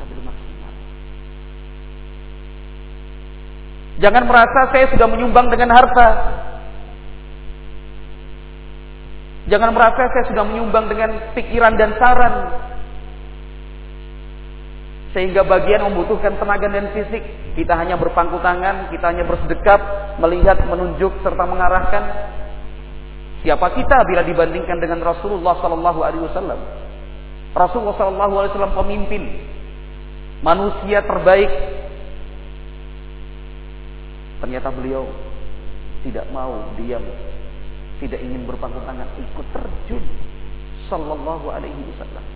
[0.01, 0.56] kita maksimal.
[3.97, 6.09] Jangan merasa saya sudah menyumbang dengan harta.
[9.47, 12.35] Jangan merasa saya sudah menyumbang dengan pikiran dan saran.
[15.17, 17.25] Sehingga bagian membutuhkan tenaga dan fisik.
[17.57, 19.81] Kita hanya berpangku tangan, kita hanya bersedekap,
[20.21, 22.03] melihat, menunjuk, serta mengarahkan.
[23.41, 26.61] Siapa kita bila dibandingkan dengan Rasulullah Wasallam?
[27.57, 29.23] Rasulullah Sallallahu Alaihi pemimpin,
[30.45, 31.49] manusia terbaik
[34.37, 35.09] Ternyata beliau
[36.05, 37.03] tidak mau diam,
[37.99, 40.05] tidak ingin berpangku tangan, ikut terjun.
[40.87, 42.27] Sallallahu alaihi wasallam.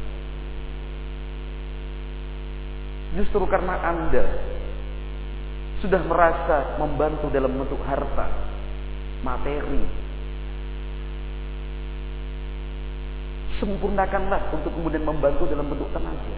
[3.15, 4.25] Justru karena Anda
[5.85, 8.27] sudah merasa membantu dalam bentuk harta,
[9.23, 9.87] materi.
[13.63, 16.37] Sempurnakanlah untuk kemudian membantu dalam bentuk tenaga.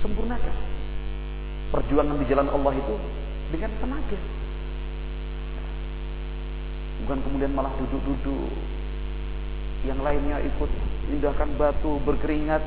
[0.00, 0.75] Sempurnakan
[1.74, 2.94] perjuangan di jalan Allah itu
[3.50, 4.18] dengan tenaga.
[7.04, 8.50] Bukan kemudian malah duduk-duduk.
[9.86, 10.70] Yang lainnya ikut
[11.12, 12.62] indahkan batu, berkeringat.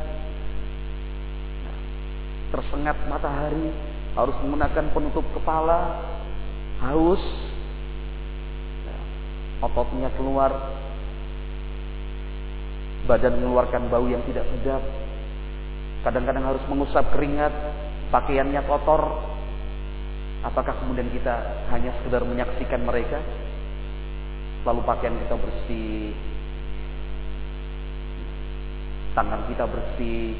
[2.49, 3.69] Tersengat matahari,
[4.17, 6.01] harus menggunakan penutup kepala,
[6.81, 7.21] haus,
[9.61, 10.49] ototnya keluar,
[13.05, 14.81] badan mengeluarkan bau yang tidak sedap,
[16.07, 17.51] kadang-kadang harus mengusap keringat,
[18.09, 19.01] pakaiannya kotor,
[20.45, 23.21] apakah kemudian kita hanya sekedar menyaksikan mereka?
[24.67, 26.11] Lalu pakaian kita bersih,
[29.15, 30.35] tangan kita bersih,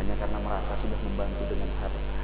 [0.00, 2.20] hanya karena merasa sudah membantu dengan harta.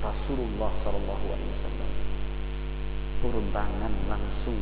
[0.00, 1.90] Rasulullah Shallallahu Alaihi Wasallam
[3.20, 4.56] turun tangan langsung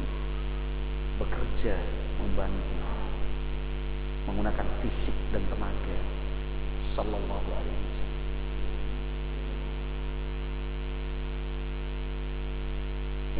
[1.18, 1.78] bekerja
[2.18, 2.74] membantu
[4.38, 5.98] menggunakan fisik dan tenaga
[6.94, 8.22] sallallahu alaihi wasallam.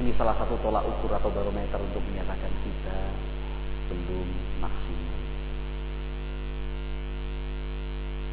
[0.03, 2.99] Ini salah satu tolak ukur atau barometer untuk menyatakan kita
[3.95, 4.27] belum
[4.59, 5.21] maksimal.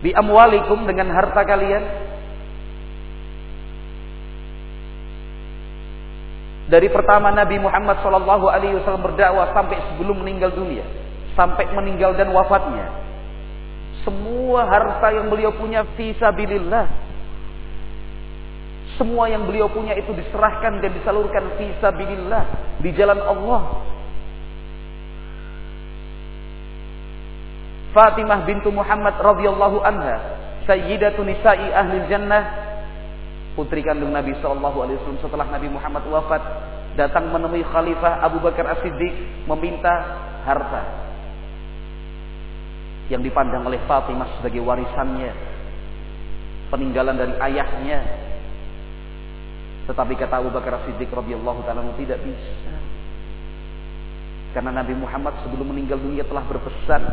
[0.02, 1.86] Bi amwalikum dengan harta kalian
[6.66, 11.05] dari pertama Nabi Muhammad Wasallam berdakwah sampai sebelum meninggal dunia,
[11.36, 13.06] sampai meninggal dan wafatnya,
[14.06, 17.04] semua harta yang beliau punya fisabilillah.
[18.96, 22.44] Semua yang beliau punya itu diserahkan dan disalurkan fisabilillah
[22.80, 23.84] di jalan Allah.
[27.92, 30.16] Fatimah bintu Muhammad radhiyallahu anha,
[30.70, 32.44] sayyidatu nisa'i ahli jannah,
[33.58, 36.44] putri kandung Nabi sallallahu alaihi wasallam setelah Nabi Muhammad wafat,
[36.96, 39.92] datang menemui Khalifah Abu Bakar As-Siddiq meminta
[40.48, 41.05] harta
[43.10, 45.56] yang dipandang oleh Fatimah sebagai warisannya.
[46.66, 48.00] peninggalan dari ayahnya.
[49.86, 52.74] Tetapi kata Abu Bakar Siddiq radhiyallahu taala tidak bisa.
[54.58, 57.04] Karena Nabi Muhammad sebelum meninggal dunia telah berpesan,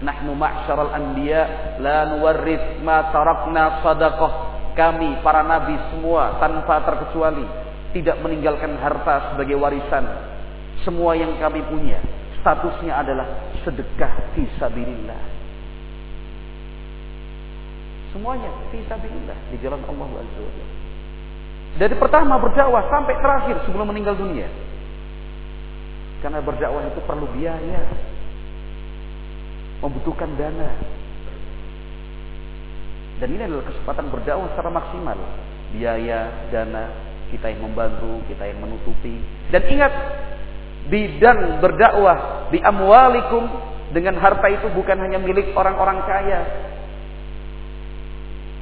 [0.00, 4.32] "Nahnu ma'syaral anbiya la nuwarrith ma tarakna sadaqah."
[4.72, 7.44] Kami para nabi semua tanpa terkecuali
[7.92, 10.00] tidak meninggalkan harta sebagai warisan.
[10.80, 12.00] Semua yang kami punya
[12.40, 15.41] statusnya adalah sedekah fi sabilillah.
[18.12, 20.44] Semuanya fi sabilillah di jalan Allah Azza
[21.80, 24.48] Dari pertama berdakwah sampai terakhir sebelum meninggal dunia.
[26.20, 27.82] Karena berdakwah itu perlu biaya.
[29.80, 30.70] Membutuhkan dana.
[33.18, 35.18] Dan ini adalah kesempatan berdakwah secara maksimal.
[35.72, 36.92] Biaya, dana,
[37.32, 39.24] kita yang membantu, kita yang menutupi.
[39.48, 39.92] Dan ingat,
[40.92, 43.48] bidang berdakwah di amwalikum
[43.96, 46.40] dengan harta itu bukan hanya milik orang-orang kaya.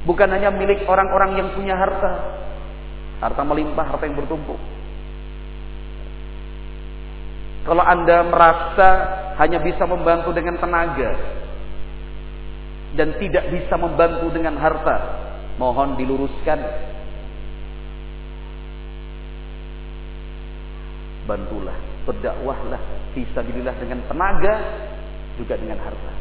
[0.01, 2.11] Bukan hanya milik orang-orang yang punya harta.
[3.21, 4.57] Harta melimpah, harta yang bertumpuk.
[7.61, 8.89] Kalau Anda merasa
[9.37, 11.13] hanya bisa membantu dengan tenaga
[12.97, 14.97] dan tidak bisa membantu dengan harta,
[15.61, 16.59] mohon diluruskan.
[21.29, 21.77] Bantulah,
[22.09, 22.81] berdakwahlah
[23.13, 24.53] fisabilillah dengan tenaga
[25.37, 26.13] juga dengan harta.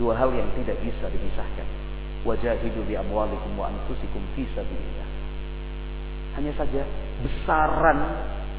[0.00, 1.79] Dua hal yang tidak bisa dipisahkan.
[2.20, 5.08] Wajahidu bi amwalikum wa anfusikum fisabilillah.
[6.36, 6.84] Hanya saja
[7.24, 7.98] besaran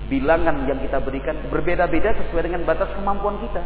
[0.10, 3.62] bilangan yang kita berikan berbeda-beda sesuai dengan batas kemampuan kita.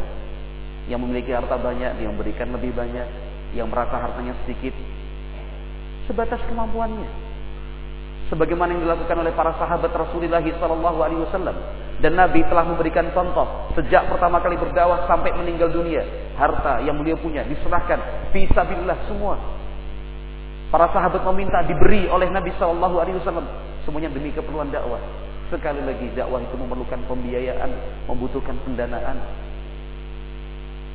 [0.86, 3.08] Yang memiliki harta banyak, dia memberikan lebih banyak.
[3.56, 4.76] Yang merasa hartanya sedikit,
[6.06, 7.08] sebatas kemampuannya.
[8.28, 11.56] Sebagaimana yang dilakukan oleh para sahabat Rasulullah Sallallahu Alaihi Wasallam
[12.02, 16.04] dan Nabi telah memberikan contoh sejak pertama kali berdakwah sampai meninggal dunia
[16.36, 19.40] harta yang beliau punya diserahkan fisabilillah semua
[20.76, 23.48] para sahabat meminta diberi oleh Nabi Sallallahu Alaihi Wasallam
[23.88, 25.00] semuanya demi keperluan dakwah
[25.48, 27.70] Sekali lagi dakwah itu memerlukan pembiayaan,
[28.12, 29.14] membutuhkan pendanaan.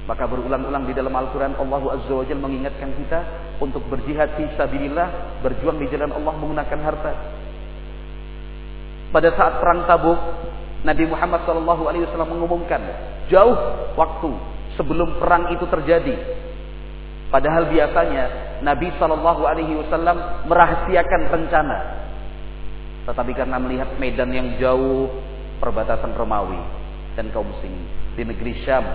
[0.05, 3.19] Maka berulang-ulang di dalam Al-Quran Allah Azza wa mengingatkan kita
[3.57, 7.13] untuk berjihad fi sabilillah, berjuang di jalan Allah menggunakan harta.
[9.15, 10.19] Pada saat perang Tabuk,
[10.83, 12.85] Nabi Muhammad SAW mengumumkan
[13.31, 13.55] jauh
[13.95, 14.29] waktu
[14.75, 16.15] sebelum perang itu terjadi.
[17.31, 22.01] Padahal biasanya Nabi SAW merahasiakan rencana
[23.01, 25.09] tetapi karena melihat medan yang jauh
[25.57, 26.61] perbatasan Romawi
[27.17, 28.85] dan kaum muslimin di negeri Syam.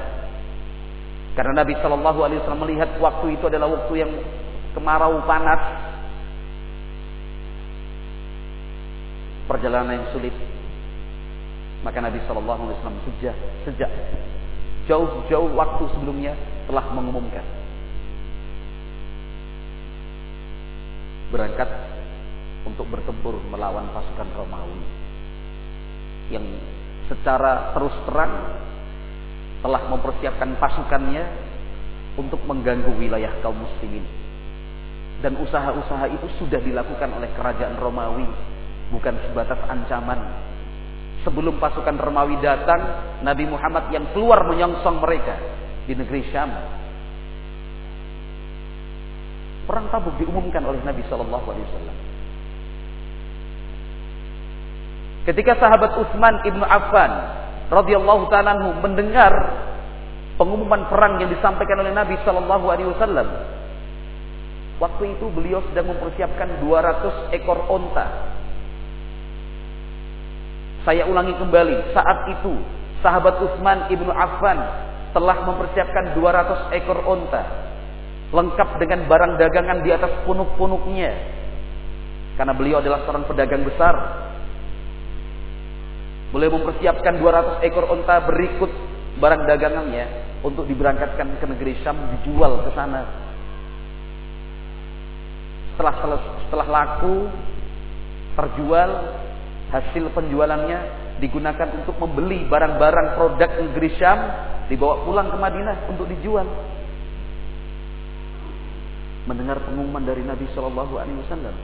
[1.34, 4.12] Karena Nabi Shallallahu Alaihi Wasallam melihat waktu itu adalah waktu yang
[4.72, 5.60] kemarau panas,
[9.50, 10.32] perjalanan yang sulit.
[11.84, 13.36] Maka Nabi Shallallahu Alaihi Wasallam sejak
[13.68, 13.90] sejak
[14.86, 16.32] jauh-jauh waktu sebelumnya
[16.70, 17.42] telah mengumumkan
[21.30, 21.68] berangkat
[22.66, 24.82] untuk bertempur melawan pasukan Romawi
[26.34, 26.42] yang
[27.06, 28.34] secara terus terang
[29.62, 31.24] telah mempersiapkan pasukannya
[32.18, 34.02] untuk mengganggu wilayah kaum muslimin.
[35.24, 38.28] Dan usaha-usaha itu sudah dilakukan oleh kerajaan Romawi,
[38.92, 40.20] bukan sebatas ancaman.
[41.24, 42.78] Sebelum pasukan Romawi datang,
[43.24, 45.34] Nabi Muhammad yang keluar menyongsong mereka
[45.88, 46.52] di negeri Syam.
[49.66, 51.96] Perang Tabuk diumumkan oleh Nabi Shallallahu Alaihi Wasallam.
[55.26, 57.10] Ketika sahabat Utsman ibnu Affan
[57.66, 59.34] radhiyallahu taala mendengar
[60.38, 63.26] pengumuman perang yang disampaikan oleh Nabi Shallallahu Alaihi Wasallam,
[64.78, 68.06] waktu itu beliau sedang mempersiapkan 200 ekor onta.
[70.86, 72.54] Saya ulangi kembali, saat itu
[73.02, 74.62] sahabat Utsman ibnu Affan
[75.10, 77.65] telah mempersiapkan 200 ekor onta,
[78.34, 81.10] lengkap dengan barang dagangan di atas punuk-punuknya,
[82.34, 84.26] karena beliau adalah seorang pedagang besar
[86.34, 88.68] Mulai mempersiapkan 200 ekor onta berikut
[89.22, 90.04] barang dagangannya
[90.42, 93.06] untuk diberangkatkan ke negeri Syam dijual ke sana.
[95.72, 95.94] Setelah
[96.44, 97.30] setelah laku
[98.36, 98.90] terjual
[99.70, 100.78] hasil penjualannya
[101.24, 104.18] digunakan untuk membeli barang-barang produk negeri Syam
[104.66, 106.44] dibawa pulang ke Madinah untuk dijual.
[109.26, 111.56] Mendengar pengumuman dari Nabi Shallallahu Alaihi Wasallam,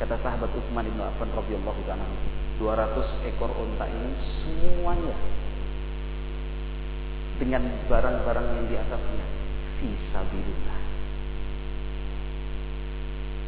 [0.00, 2.04] kata sahabat Utsman bin Affan radhiyallahu taala
[2.60, 5.16] 200 ekor unta ini semuanya
[7.36, 9.26] dengan barang-barang yang di atasnya
[9.80, 10.80] fisabilillah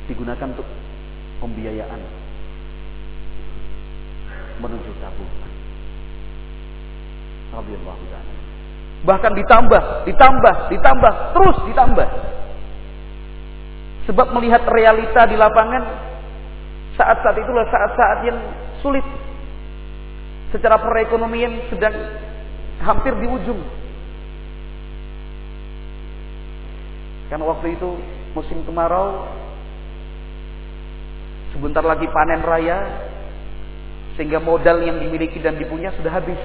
[0.08, 0.68] digunakan untuk
[1.40, 2.00] pembiayaan
[4.58, 5.52] menuju tabungan.
[8.98, 12.08] Bahkan ditambah ditambah ditambah terus ditambah
[14.08, 15.84] Sebab melihat realita di lapangan,
[16.96, 18.38] saat-saat itulah saat-saat yang
[18.80, 19.04] sulit.
[20.48, 21.92] Secara perekonomian sedang
[22.80, 23.60] hampir di ujung.
[27.28, 28.00] Karena waktu itu
[28.32, 29.28] musim kemarau,
[31.52, 32.88] sebentar lagi panen raya,
[34.16, 36.40] sehingga modal yang dimiliki dan dipunya sudah habis.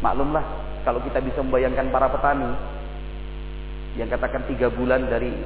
[0.00, 0.42] Maklumlah,
[0.88, 2.56] kalau kita bisa membayangkan para petani
[4.00, 5.36] yang katakan tiga bulan dari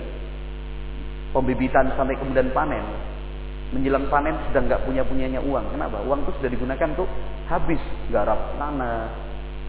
[1.37, 2.81] pembibitan sampai kemudian panen,
[3.77, 5.69] menjelang panen sudah nggak punya punyanya uang.
[5.77, 6.01] Kenapa?
[6.09, 7.09] Uang itu sudah digunakan untuk
[7.53, 9.13] habis garap tanah,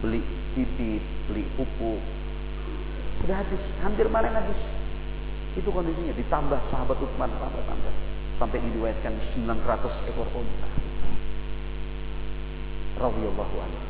[0.00, 0.24] beli
[0.56, 2.00] bibit, beli pupuk,
[3.20, 4.56] sudah habis, hampir panen habis.
[5.52, 6.16] Itu kondisinya.
[6.16, 7.94] Ditambah sahabat Utsman tambah tambah
[8.38, 10.68] sampai diriwayatkan 900 ekor unta.
[12.98, 13.82] Radhiyallahu anhu.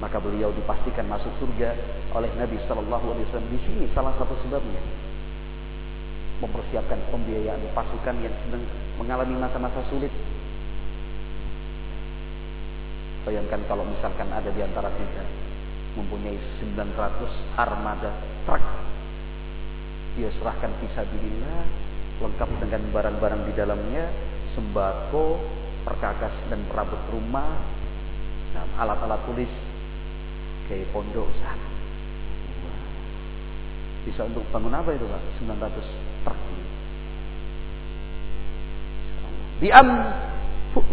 [0.00, 1.76] Maka beliau dipastikan masuk surga
[2.16, 3.52] oleh Nabi Shallallahu Alaihi Wasallam.
[3.52, 4.80] Di sini salah satu sebabnya
[6.40, 8.64] mempersiapkan pembiayaan pasukan yang sedang
[8.96, 10.12] mengalami masa-masa sulit.
[13.28, 15.24] Bayangkan kalau misalkan ada di antara kita
[16.00, 18.10] mempunyai 900 armada
[18.48, 18.64] truk.
[20.16, 21.62] Dia serahkan fisabilillah
[22.20, 24.04] lengkap dengan barang-barang di dalamnya,
[24.56, 25.40] sembako,
[25.84, 27.60] perkakas dan perabot rumah,
[28.76, 29.52] alat-alat tulis
[30.68, 31.68] kayak pondok sana.
[34.08, 35.22] Bisa untuk bangun apa itu Pak?
[35.44, 36.38] 900 truk.
[39.60, 39.88] Diam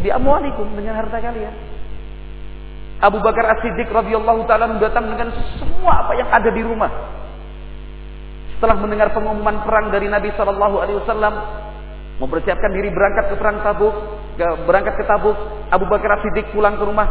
[0.02, 1.56] diamwalikum dengan harta kalian.
[2.98, 5.30] Abu Bakar As-Siddiq radhiyallahu taala datang dengan
[5.62, 6.90] semua apa yang ada di rumah.
[8.58, 11.34] Setelah mendengar pengumuman perang dari Nabi Shallallahu alaihi wasallam
[12.18, 13.94] mempersiapkan diri berangkat ke perang Tabuk,
[14.66, 15.38] berangkat ke Tabuk,
[15.70, 17.06] Abu Bakar As-Siddiq pulang ke rumah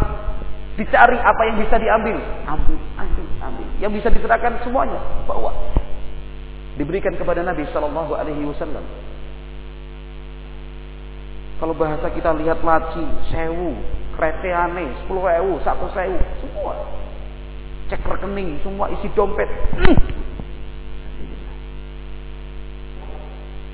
[0.77, 3.67] dicari apa yang bisa diambil, ambil, ambil, ambil.
[3.81, 5.55] Yang bisa diserahkan semuanya bawa.
[6.77, 8.85] Diberikan kepada Nabi Shallallahu alaihi wasallam.
[11.57, 13.01] Kalau bahasa kita lihat laci,
[13.33, 13.73] sewu,
[14.13, 16.77] kreteane, sepuluh ewu, satu sewu, semua.
[17.89, 19.49] Cek rekening, semua isi dompet.
[19.73, 19.97] Hmm.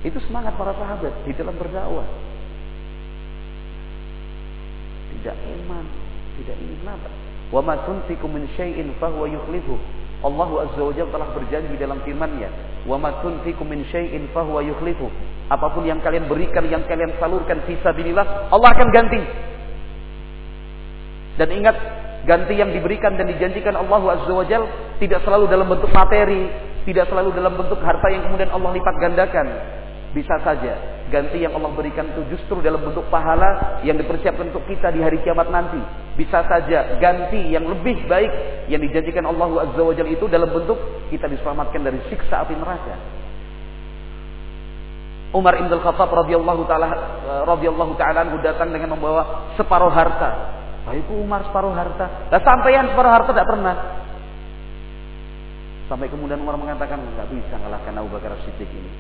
[0.07, 2.07] Itu semangat para sahabat di dalam berdakwah.
[5.19, 5.85] Tidak iman,
[6.39, 6.87] tidak ingin.
[7.51, 9.79] Wa ma tunfiqu min syai'in fahuwa yukhlifu.
[10.23, 12.49] Allah Azza wa telah berjanji dalam firman-Nya,
[12.87, 15.11] "Wa ma tunfiqu min syai'in fahuwa yukhlifu."
[15.51, 19.23] Apa pun yang kalian berikan, yang kalian salurkan fisabilillah, Allah akan ganti.
[21.43, 21.77] Dan ingat,
[22.23, 24.47] ganti yang diberikan dan dijanjikan Allah Azza wa
[25.03, 26.47] tidak selalu dalam bentuk materi,
[26.87, 29.47] tidak selalu dalam bentuk harta yang kemudian Allah lipat gandakan.
[30.13, 34.93] Bisa saja ganti yang Allah berikan itu justru dalam bentuk pahala yang dipersiapkan untuk kita
[34.93, 35.81] di hari kiamat nanti.
[36.17, 38.33] Bisa saja ganti yang lebih baik
[38.69, 40.77] yang dijanjikan Allah Azza wa itu dalam bentuk
[41.09, 42.97] kita diselamatkan dari siksa api neraka.
[45.33, 46.89] Umar bin Khattab radhiyallahu taala
[47.49, 50.61] radhiyallahu taala datang dengan membawa separuh harta
[50.91, 52.27] itu Umar separuh harta.
[52.27, 53.77] Nah sampeyan separuh harta tidak pernah.
[55.87, 58.91] Sampai kemudian Umar mengatakan nggak bisa ngalahkan Abu Bakar Siddiq ini.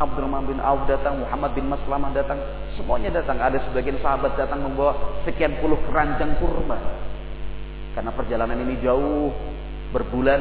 [0.00, 2.40] Abdurrahman bin Auf datang, Muhammad bin Maslamah datang,
[2.72, 3.36] semuanya datang.
[3.36, 4.96] Ada sebagian sahabat datang membawa
[5.28, 6.80] sekian puluh keranjang kurma.
[7.92, 9.28] Karena perjalanan ini jauh
[9.92, 10.40] berbulan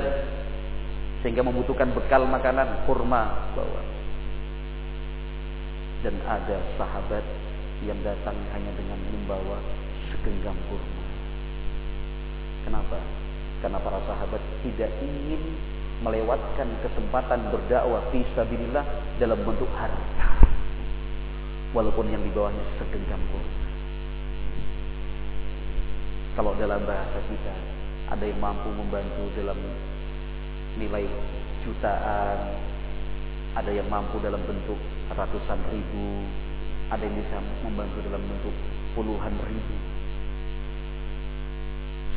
[1.19, 3.81] sehingga membutuhkan bekal makanan kurma bawa.
[6.07, 7.25] Dan ada sahabat
[7.83, 9.59] yang datang hanya dengan membawa
[10.07, 11.03] segenggam kurma.
[12.63, 12.99] Kenapa?
[13.59, 15.43] Karena para sahabat tidak ingin
[15.99, 18.85] melewatkan kesempatan berdakwah fi sabilillah
[19.19, 20.27] dalam bentuk harta.
[21.75, 23.67] Walaupun yang di bawahnya segenggam kurma.
[26.39, 27.55] Kalau dalam bahasa kita
[28.09, 29.59] ada yang mampu membantu dalam
[30.79, 31.05] nilai
[31.61, 32.57] jutaan,
[33.53, 34.79] ada yang mampu dalam bentuk
[35.13, 36.25] ratusan ribu,
[36.89, 38.55] ada yang bisa membantu dalam bentuk
[38.97, 39.75] puluhan ribu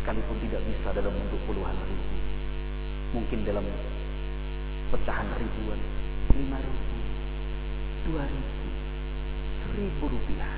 [0.02, 2.21] sekalipun tidak bisa dalam bentuk puluhan ribu
[3.12, 3.64] mungkin dalam
[4.92, 5.80] pecahan ribuan
[6.32, 6.96] lima ribu
[8.08, 8.66] dua ribu
[9.62, 10.52] seribu rupiah.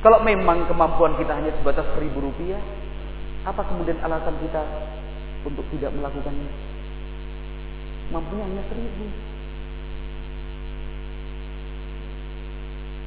[0.00, 2.60] Kalau memang kemampuan kita hanya sebatas seribu rupiah
[3.48, 4.62] apa kemudian alasan kita
[5.48, 6.50] untuk tidak melakukannya
[8.10, 9.06] mampunya hanya seribu.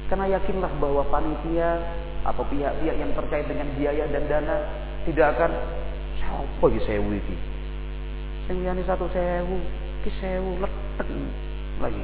[0.08, 1.80] Karena yakinlah bahwa panitia
[2.24, 4.56] atau pihak-pihak yang terkait dengan biaya dan dana
[5.04, 5.52] tidak akan
[6.34, 7.36] siapa iki sewu iki?
[8.48, 9.56] Sing liyane satu sewu
[10.04, 11.08] ki sewu letek
[11.80, 12.00] lagi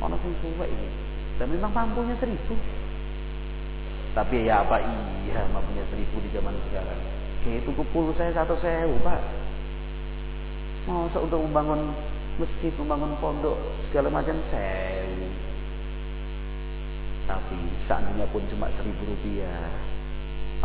[0.00, 0.88] ana sing suwe ini
[1.36, 2.54] dan memang mampunya seribu.
[4.12, 4.82] Tapi ya apa?
[5.28, 7.00] Iya mampunya seribu di zaman sekarang.
[7.40, 9.20] Kayak itu puluh saya satu sewu pak.
[10.88, 11.92] Mau untuk membangun
[12.40, 13.56] masjid, membangun pondok,
[13.88, 15.28] segala macam sewu.
[17.28, 19.70] Tapi seandainya pun cuma seribu rupiah,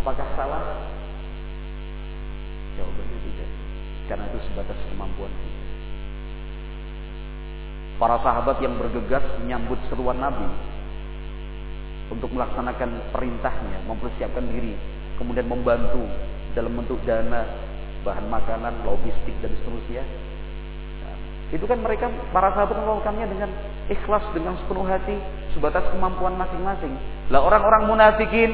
[0.02, 0.95] apakah salah?
[4.06, 5.64] Karena itu sebatas kemampuan kita.
[7.96, 10.46] Para sahabat yang bergegas menyambut seruan Nabi
[12.12, 14.76] untuk melaksanakan perintahnya, mempersiapkan diri,
[15.18, 16.04] kemudian membantu
[16.54, 17.48] dalam bentuk dana,
[18.06, 20.04] bahan makanan, logistik dan seterusnya.
[21.02, 21.18] Nah,
[21.56, 23.50] itu kan mereka para sahabat melakukannya dengan
[23.90, 25.18] ikhlas dengan sepenuh hati
[25.58, 26.94] sebatas kemampuan masing-masing.
[27.34, 28.52] Lah orang-orang munafikin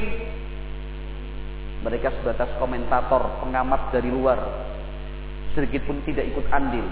[1.82, 4.38] mereka sebatas komentator, pengamat dari luar.
[5.52, 6.88] Sedikit pun tidak ikut andil.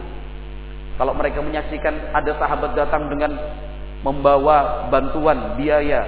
[0.99, 3.31] Kalau mereka menyaksikan ada sahabat datang dengan
[4.03, 6.03] membawa bantuan biaya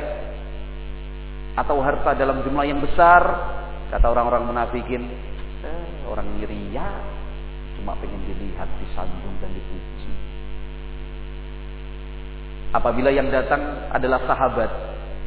[1.55, 3.23] atau harta dalam jumlah yang besar,
[3.91, 5.03] kata orang-orang munafikin,
[5.63, 6.87] eh, orang ria
[7.79, 10.11] cuma pengen dilihat, disandung dan dipuji.
[12.71, 13.59] Apabila yang datang
[13.91, 14.71] adalah sahabat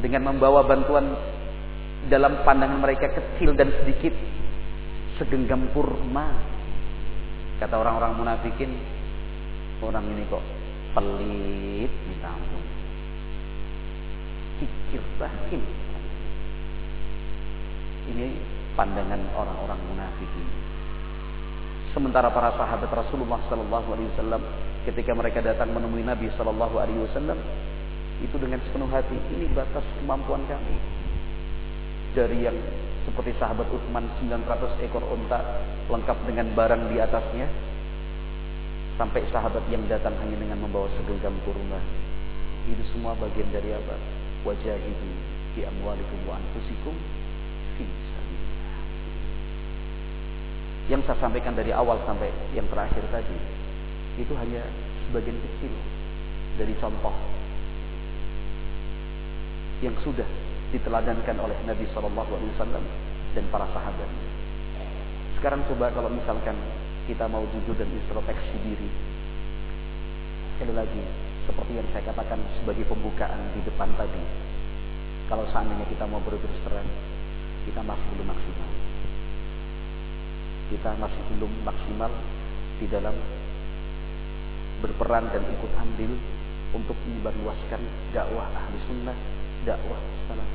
[0.00, 1.12] dengan membawa bantuan
[2.08, 4.12] dalam pandangan mereka kecil dan sedikit
[5.20, 6.53] segenggam kurma
[7.64, 8.76] kata orang-orang munafikin
[9.80, 10.44] orang ini kok
[10.92, 12.66] pelit ditanggung
[14.60, 15.64] pikir bahin
[18.04, 18.36] ini
[18.76, 20.46] pandangan orang-orang munafikin.
[21.94, 24.42] Sementara para sahabat Rasulullah Sallallahu Alaihi Wasallam
[24.84, 27.38] ketika mereka datang menemui Nabi Sallallahu Alaihi Wasallam
[28.20, 30.76] itu dengan sepenuh hati ini batas kemampuan kami.
[32.18, 32.58] Dari yang
[33.04, 35.40] seperti sahabat Utsman 900 ekor unta
[35.92, 37.46] lengkap dengan barang di atasnya
[38.96, 41.80] sampai sahabat yang datang hanya dengan membawa segenggam kurma.
[42.64, 43.96] Itu semua bagian dari apa?
[44.48, 45.08] Wajah itu
[45.54, 46.96] di amwalikum wa anfusikum
[50.84, 53.38] yang saya sampaikan dari awal sampai yang terakhir tadi
[54.20, 54.60] itu hanya
[55.08, 55.72] sebagian kecil
[56.60, 57.14] dari contoh
[59.80, 60.28] yang sudah
[60.74, 62.84] diteladankan oleh Nabi Shallallahu Alaihi Wasallam
[63.38, 64.10] dan para sahabat.
[65.38, 66.58] Sekarang coba kalau misalkan
[67.06, 68.90] kita mau jujur dan introspeksi diri,
[70.56, 71.02] sekali lagi
[71.46, 74.22] seperti yang saya katakan sebagai pembukaan di depan tadi,
[75.30, 76.88] kalau seandainya kita mau berterus terang,
[77.70, 78.70] kita masih belum maksimal.
[80.74, 82.12] Kita masih belum maksimal
[82.82, 83.14] di dalam
[84.82, 86.12] berperan dan ikut andil
[86.74, 89.16] untuk menyebarluaskan dakwah ahli sunnah
[89.64, 90.53] dakwah salafiyah.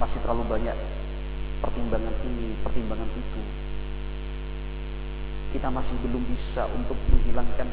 [0.00, 0.76] Masih terlalu banyak
[1.60, 3.42] pertimbangan ini, pertimbangan itu.
[5.52, 7.68] Kita masih belum bisa untuk menghilangkan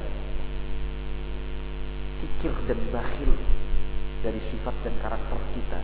[2.17, 3.31] pikir dan bakhil
[4.25, 5.79] dari sifat dan karakter kita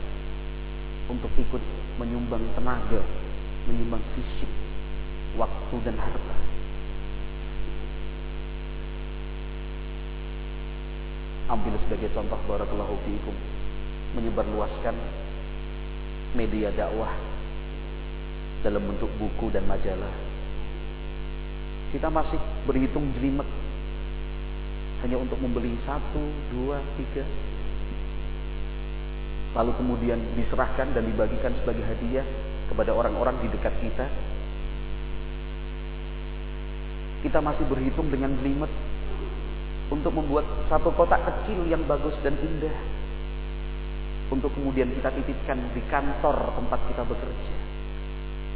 [1.08, 1.64] untuk ikut
[2.02, 3.00] menyumbang tenaga,
[3.70, 4.50] menyumbang fisik,
[5.38, 6.36] waktu dan harta
[11.54, 13.36] ambil sebagai contoh barakallahu fiikum
[14.18, 14.96] menyebarluaskan
[16.34, 17.14] media dakwah
[18.66, 20.14] dalam bentuk buku dan majalah.
[21.94, 23.46] Kita masih berhitung jelimet
[25.06, 27.22] hanya untuk membeli satu, dua, tiga.
[29.54, 32.26] Lalu kemudian diserahkan dan dibagikan sebagai hadiah
[32.72, 34.06] kepada orang-orang di dekat kita.
[37.22, 38.72] Kita masih berhitung dengan jelimet
[39.94, 42.93] untuk membuat satu kotak kecil yang bagus dan indah
[44.34, 47.56] untuk kemudian kita titipkan di kantor tempat kita bekerja.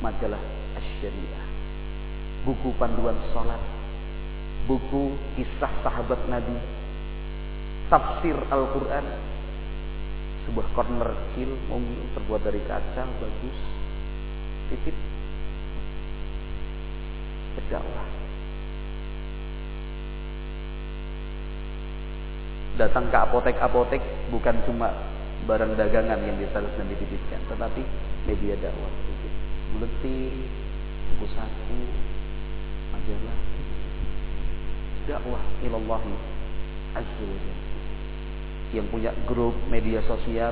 [0.02, 0.42] Majalah
[0.74, 1.48] Asy-Syariah
[2.48, 3.60] buku panduan sholat.
[4.72, 6.56] Buku kisah sahabat Nabi.
[7.92, 9.06] Tafsir Al-Quran.
[10.48, 13.60] Sebuah corner kecil mungil terbuat dari kaca bagus.
[14.72, 14.96] Titip.
[17.60, 18.08] Berdakwah.
[22.80, 24.94] Datang ke apotek-apotek bukan cuma
[25.48, 27.82] barang dagangan yang ditaruh dan dititipkan, tetapi
[28.28, 28.92] media dakwah.
[29.72, 30.36] Buletin,
[31.16, 31.80] buku saku,
[32.92, 33.40] majalah,
[35.08, 36.04] dakwah ilallah
[37.00, 37.32] azza
[38.76, 40.52] yang punya grup media sosial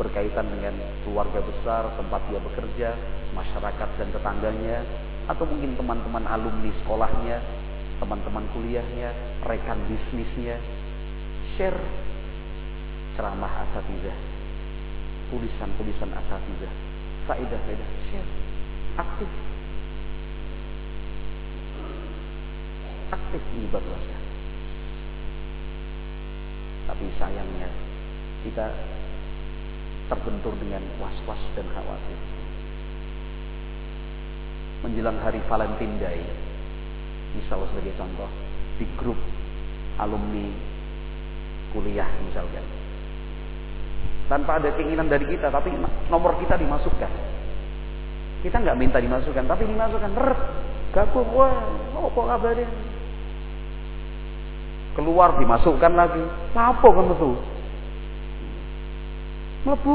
[0.00, 0.72] berkaitan dengan
[1.04, 2.88] keluarga besar tempat dia bekerja,
[3.36, 4.84] masyarakat dan tetangganya,
[5.28, 7.40] atau mungkin teman-teman alumni sekolahnya,
[8.00, 9.12] teman-teman kuliahnya,
[9.44, 10.60] rekan bisnisnya,
[11.56, 11.80] share
[13.16, 14.16] ceramah asatidah,
[15.32, 16.72] tulisan-tulisan asatidah,
[17.26, 18.30] faedah-faedah, share,
[19.00, 19.30] aktif.
[23.10, 24.16] Aktif ini berdosa.
[26.86, 27.70] Tapi sayangnya
[28.46, 28.70] kita
[30.06, 32.20] terbentur dengan was-was dan khawatir.
[34.86, 36.22] menjelang hari Valentine Day.
[37.34, 38.30] Misal sebagai contoh
[38.78, 39.18] di grup
[39.98, 40.46] alumni
[41.74, 42.75] kuliah misalkan.
[44.26, 45.70] Tanpa ada keinginan dari kita, tapi
[46.10, 47.12] nomor kita dimasukkan.
[48.42, 50.10] Kita nggak minta dimasukkan, tapi dimasukkan.
[50.18, 50.40] Rrr,
[50.90, 51.54] gabung, wah,
[51.94, 52.66] oh, kok kabarnya?
[54.98, 56.24] Keluar dimasukkan lagi.
[56.56, 57.30] Apa kan itu?
[59.66, 59.94] Mlebu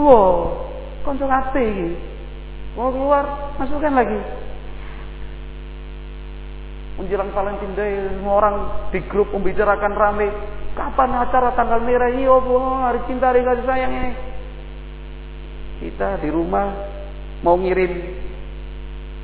[1.02, 1.96] konco ati
[2.76, 4.20] Mau keluar, masukkan lagi.
[7.00, 8.56] Menjelang Valentine Day, semua orang
[8.92, 10.28] di grup membicarakan rame.
[10.76, 12.12] Kapan acara tanggal merah?
[12.12, 14.12] Iya, bu, hari cinta, hari kasih sayang ini.
[15.82, 16.68] Kita di rumah
[17.42, 17.92] mau ngirim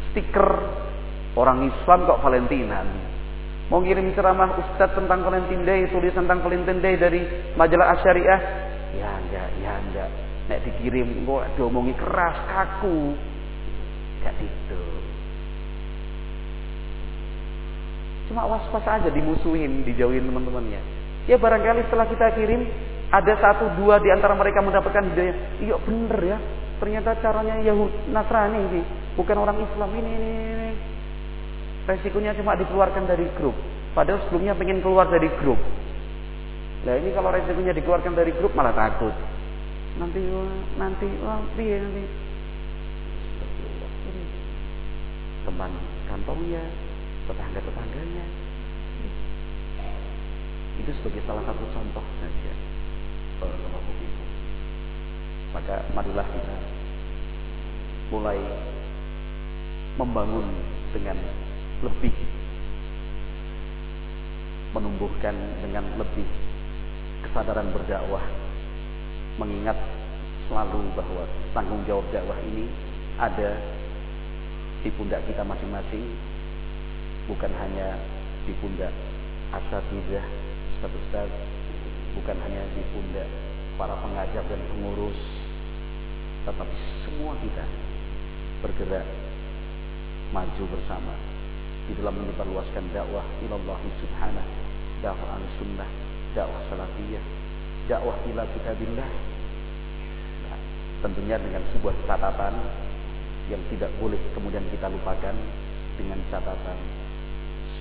[0.10, 0.50] stiker
[1.38, 2.88] orang Islam kok Valentinan.
[3.68, 7.22] Mau ngirim ceramah Ustadz tentang Valentine Day, tulis tentang Valentine Day dari
[7.60, 8.42] majalah Asyariah.
[8.96, 10.10] Ya enggak, ya enggak.
[10.48, 13.14] Nek dikirim kok diomongi keras, kaku.
[14.24, 15.07] Gak gitu.
[18.38, 20.78] Cuma was-was aja dimusuhin, dijauhin teman-temannya.
[21.26, 22.70] Ya barangkali setelah kita kirim
[23.10, 25.58] ada satu dua di antara mereka mendapatkan hidayah.
[25.58, 26.38] Iya bener ya.
[26.78, 28.86] Ternyata caranya Yahud Nasrani ini
[29.18, 30.70] bukan orang Islam ini ini ini.
[31.90, 33.58] Resikonya cuma dikeluarkan dari grup.
[33.98, 35.58] Padahal sebelumnya pengen keluar dari grup.
[36.86, 39.18] Nah ini kalau resikonya dikeluarkan dari grup malah takut.
[39.98, 40.22] Nanti
[40.78, 42.04] nanti nanti nanti
[45.42, 45.74] teman
[46.06, 46.62] kantongnya,
[47.26, 48.17] tetangga-tetangganya.
[50.78, 52.54] Itu sebagai salah satu contoh saja.
[55.56, 56.56] Maka marilah kita
[58.14, 58.40] mulai
[59.98, 60.48] membangun
[60.94, 61.18] dengan
[61.84, 62.14] lebih
[64.72, 66.28] menumbuhkan dengan lebih
[67.26, 68.24] kesadaran berdakwah
[69.42, 69.78] mengingat
[70.48, 72.70] selalu bahwa tanggung jawab dakwah ini
[73.18, 73.58] ada
[74.86, 76.06] di pundak kita masing-masing
[77.26, 77.98] bukan hanya
[78.46, 78.94] di pundak
[79.52, 80.47] asatidzah
[80.80, 81.32] status ustaz.
[82.18, 83.30] Bukan hanya di pundak
[83.78, 85.20] para pengajar dan pengurus
[86.48, 87.66] tetapi semua kita
[88.64, 89.04] bergerak
[90.32, 91.14] maju bersama.
[91.88, 94.52] Di dalam menyebarluaskan dakwah ilallah subhanahu
[95.00, 95.88] dakwah al-sunnah
[96.36, 97.24] dakwah salafiyah
[97.88, 99.10] dakwah ila kitabillah.
[100.44, 100.60] Nah,
[101.04, 102.54] tentunya dengan sebuah catatan
[103.48, 105.36] yang tidak boleh kemudian kita lupakan
[105.96, 106.78] dengan catatan.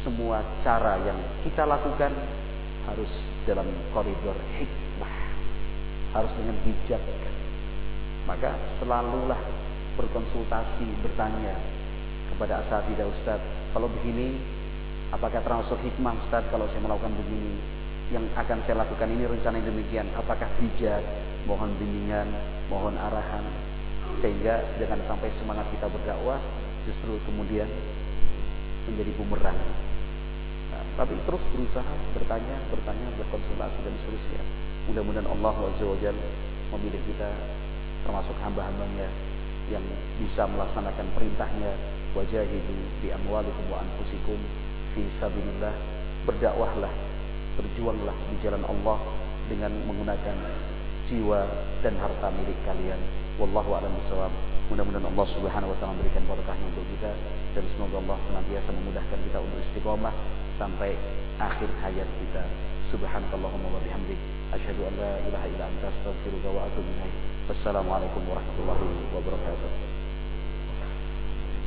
[0.06, 2.14] Semua cara yang kita lakukan
[2.86, 3.10] harus
[3.44, 5.14] dalam koridor hikmah
[6.14, 7.02] harus dengan bijak.
[8.26, 9.38] Maka selalulah
[10.00, 11.54] berkonsultasi bertanya
[12.32, 14.38] kepada asatidah Ustaz kalau begini
[15.14, 17.54] apakah termasuk hikmah Ustaz kalau saya melakukan begini?
[18.06, 21.02] Yang akan saya lakukan ini rencana demikian apakah bijak?
[21.46, 22.28] Mohon bimbingan
[22.70, 23.44] mohon arahan.
[24.22, 26.38] Sehingga jangan sampai semangat kita berdakwah
[26.86, 27.66] justru kemudian
[28.86, 29.58] menjadi bumerang.
[30.96, 34.42] Tapi terus berusaha bertanya, bertanya, berkonsultasi dan seterusnya.
[34.88, 36.12] Mudah-mudahan Allah Azza
[36.72, 37.28] memilih kita
[38.02, 39.08] termasuk hamba-hambanya
[39.68, 39.82] yang
[40.22, 41.74] bisa melaksanakan perintahnya
[42.14, 44.38] wajahidu bi amwalikum wa anfusikum
[44.94, 45.74] fi sabilillah
[46.22, 46.90] berdakwahlah
[47.58, 48.98] berjuanglah di jalan Allah
[49.50, 50.36] dengan menggunakan
[51.10, 51.40] jiwa
[51.82, 52.98] dan harta milik kalian
[53.36, 54.32] Wallahu a'lam bishawab.
[54.72, 57.12] Mudah-mudahan Allah Subhanahu wa taala memberikan berkahnya untuk kita
[57.52, 60.14] dan semoga Allah senantiasa memudahkan kita untuk istiqomah
[60.58, 60.92] sampai
[61.40, 62.44] akhir hayat kita.
[62.92, 64.18] Subhanakallahumma wa bihamdik
[64.54, 67.14] asyhadu an la ilaha illa anta astaghfiruka wa atubu ilaik.
[67.50, 68.84] Wassalamualaikum warahmatullahi
[69.14, 69.95] wabarakatuh.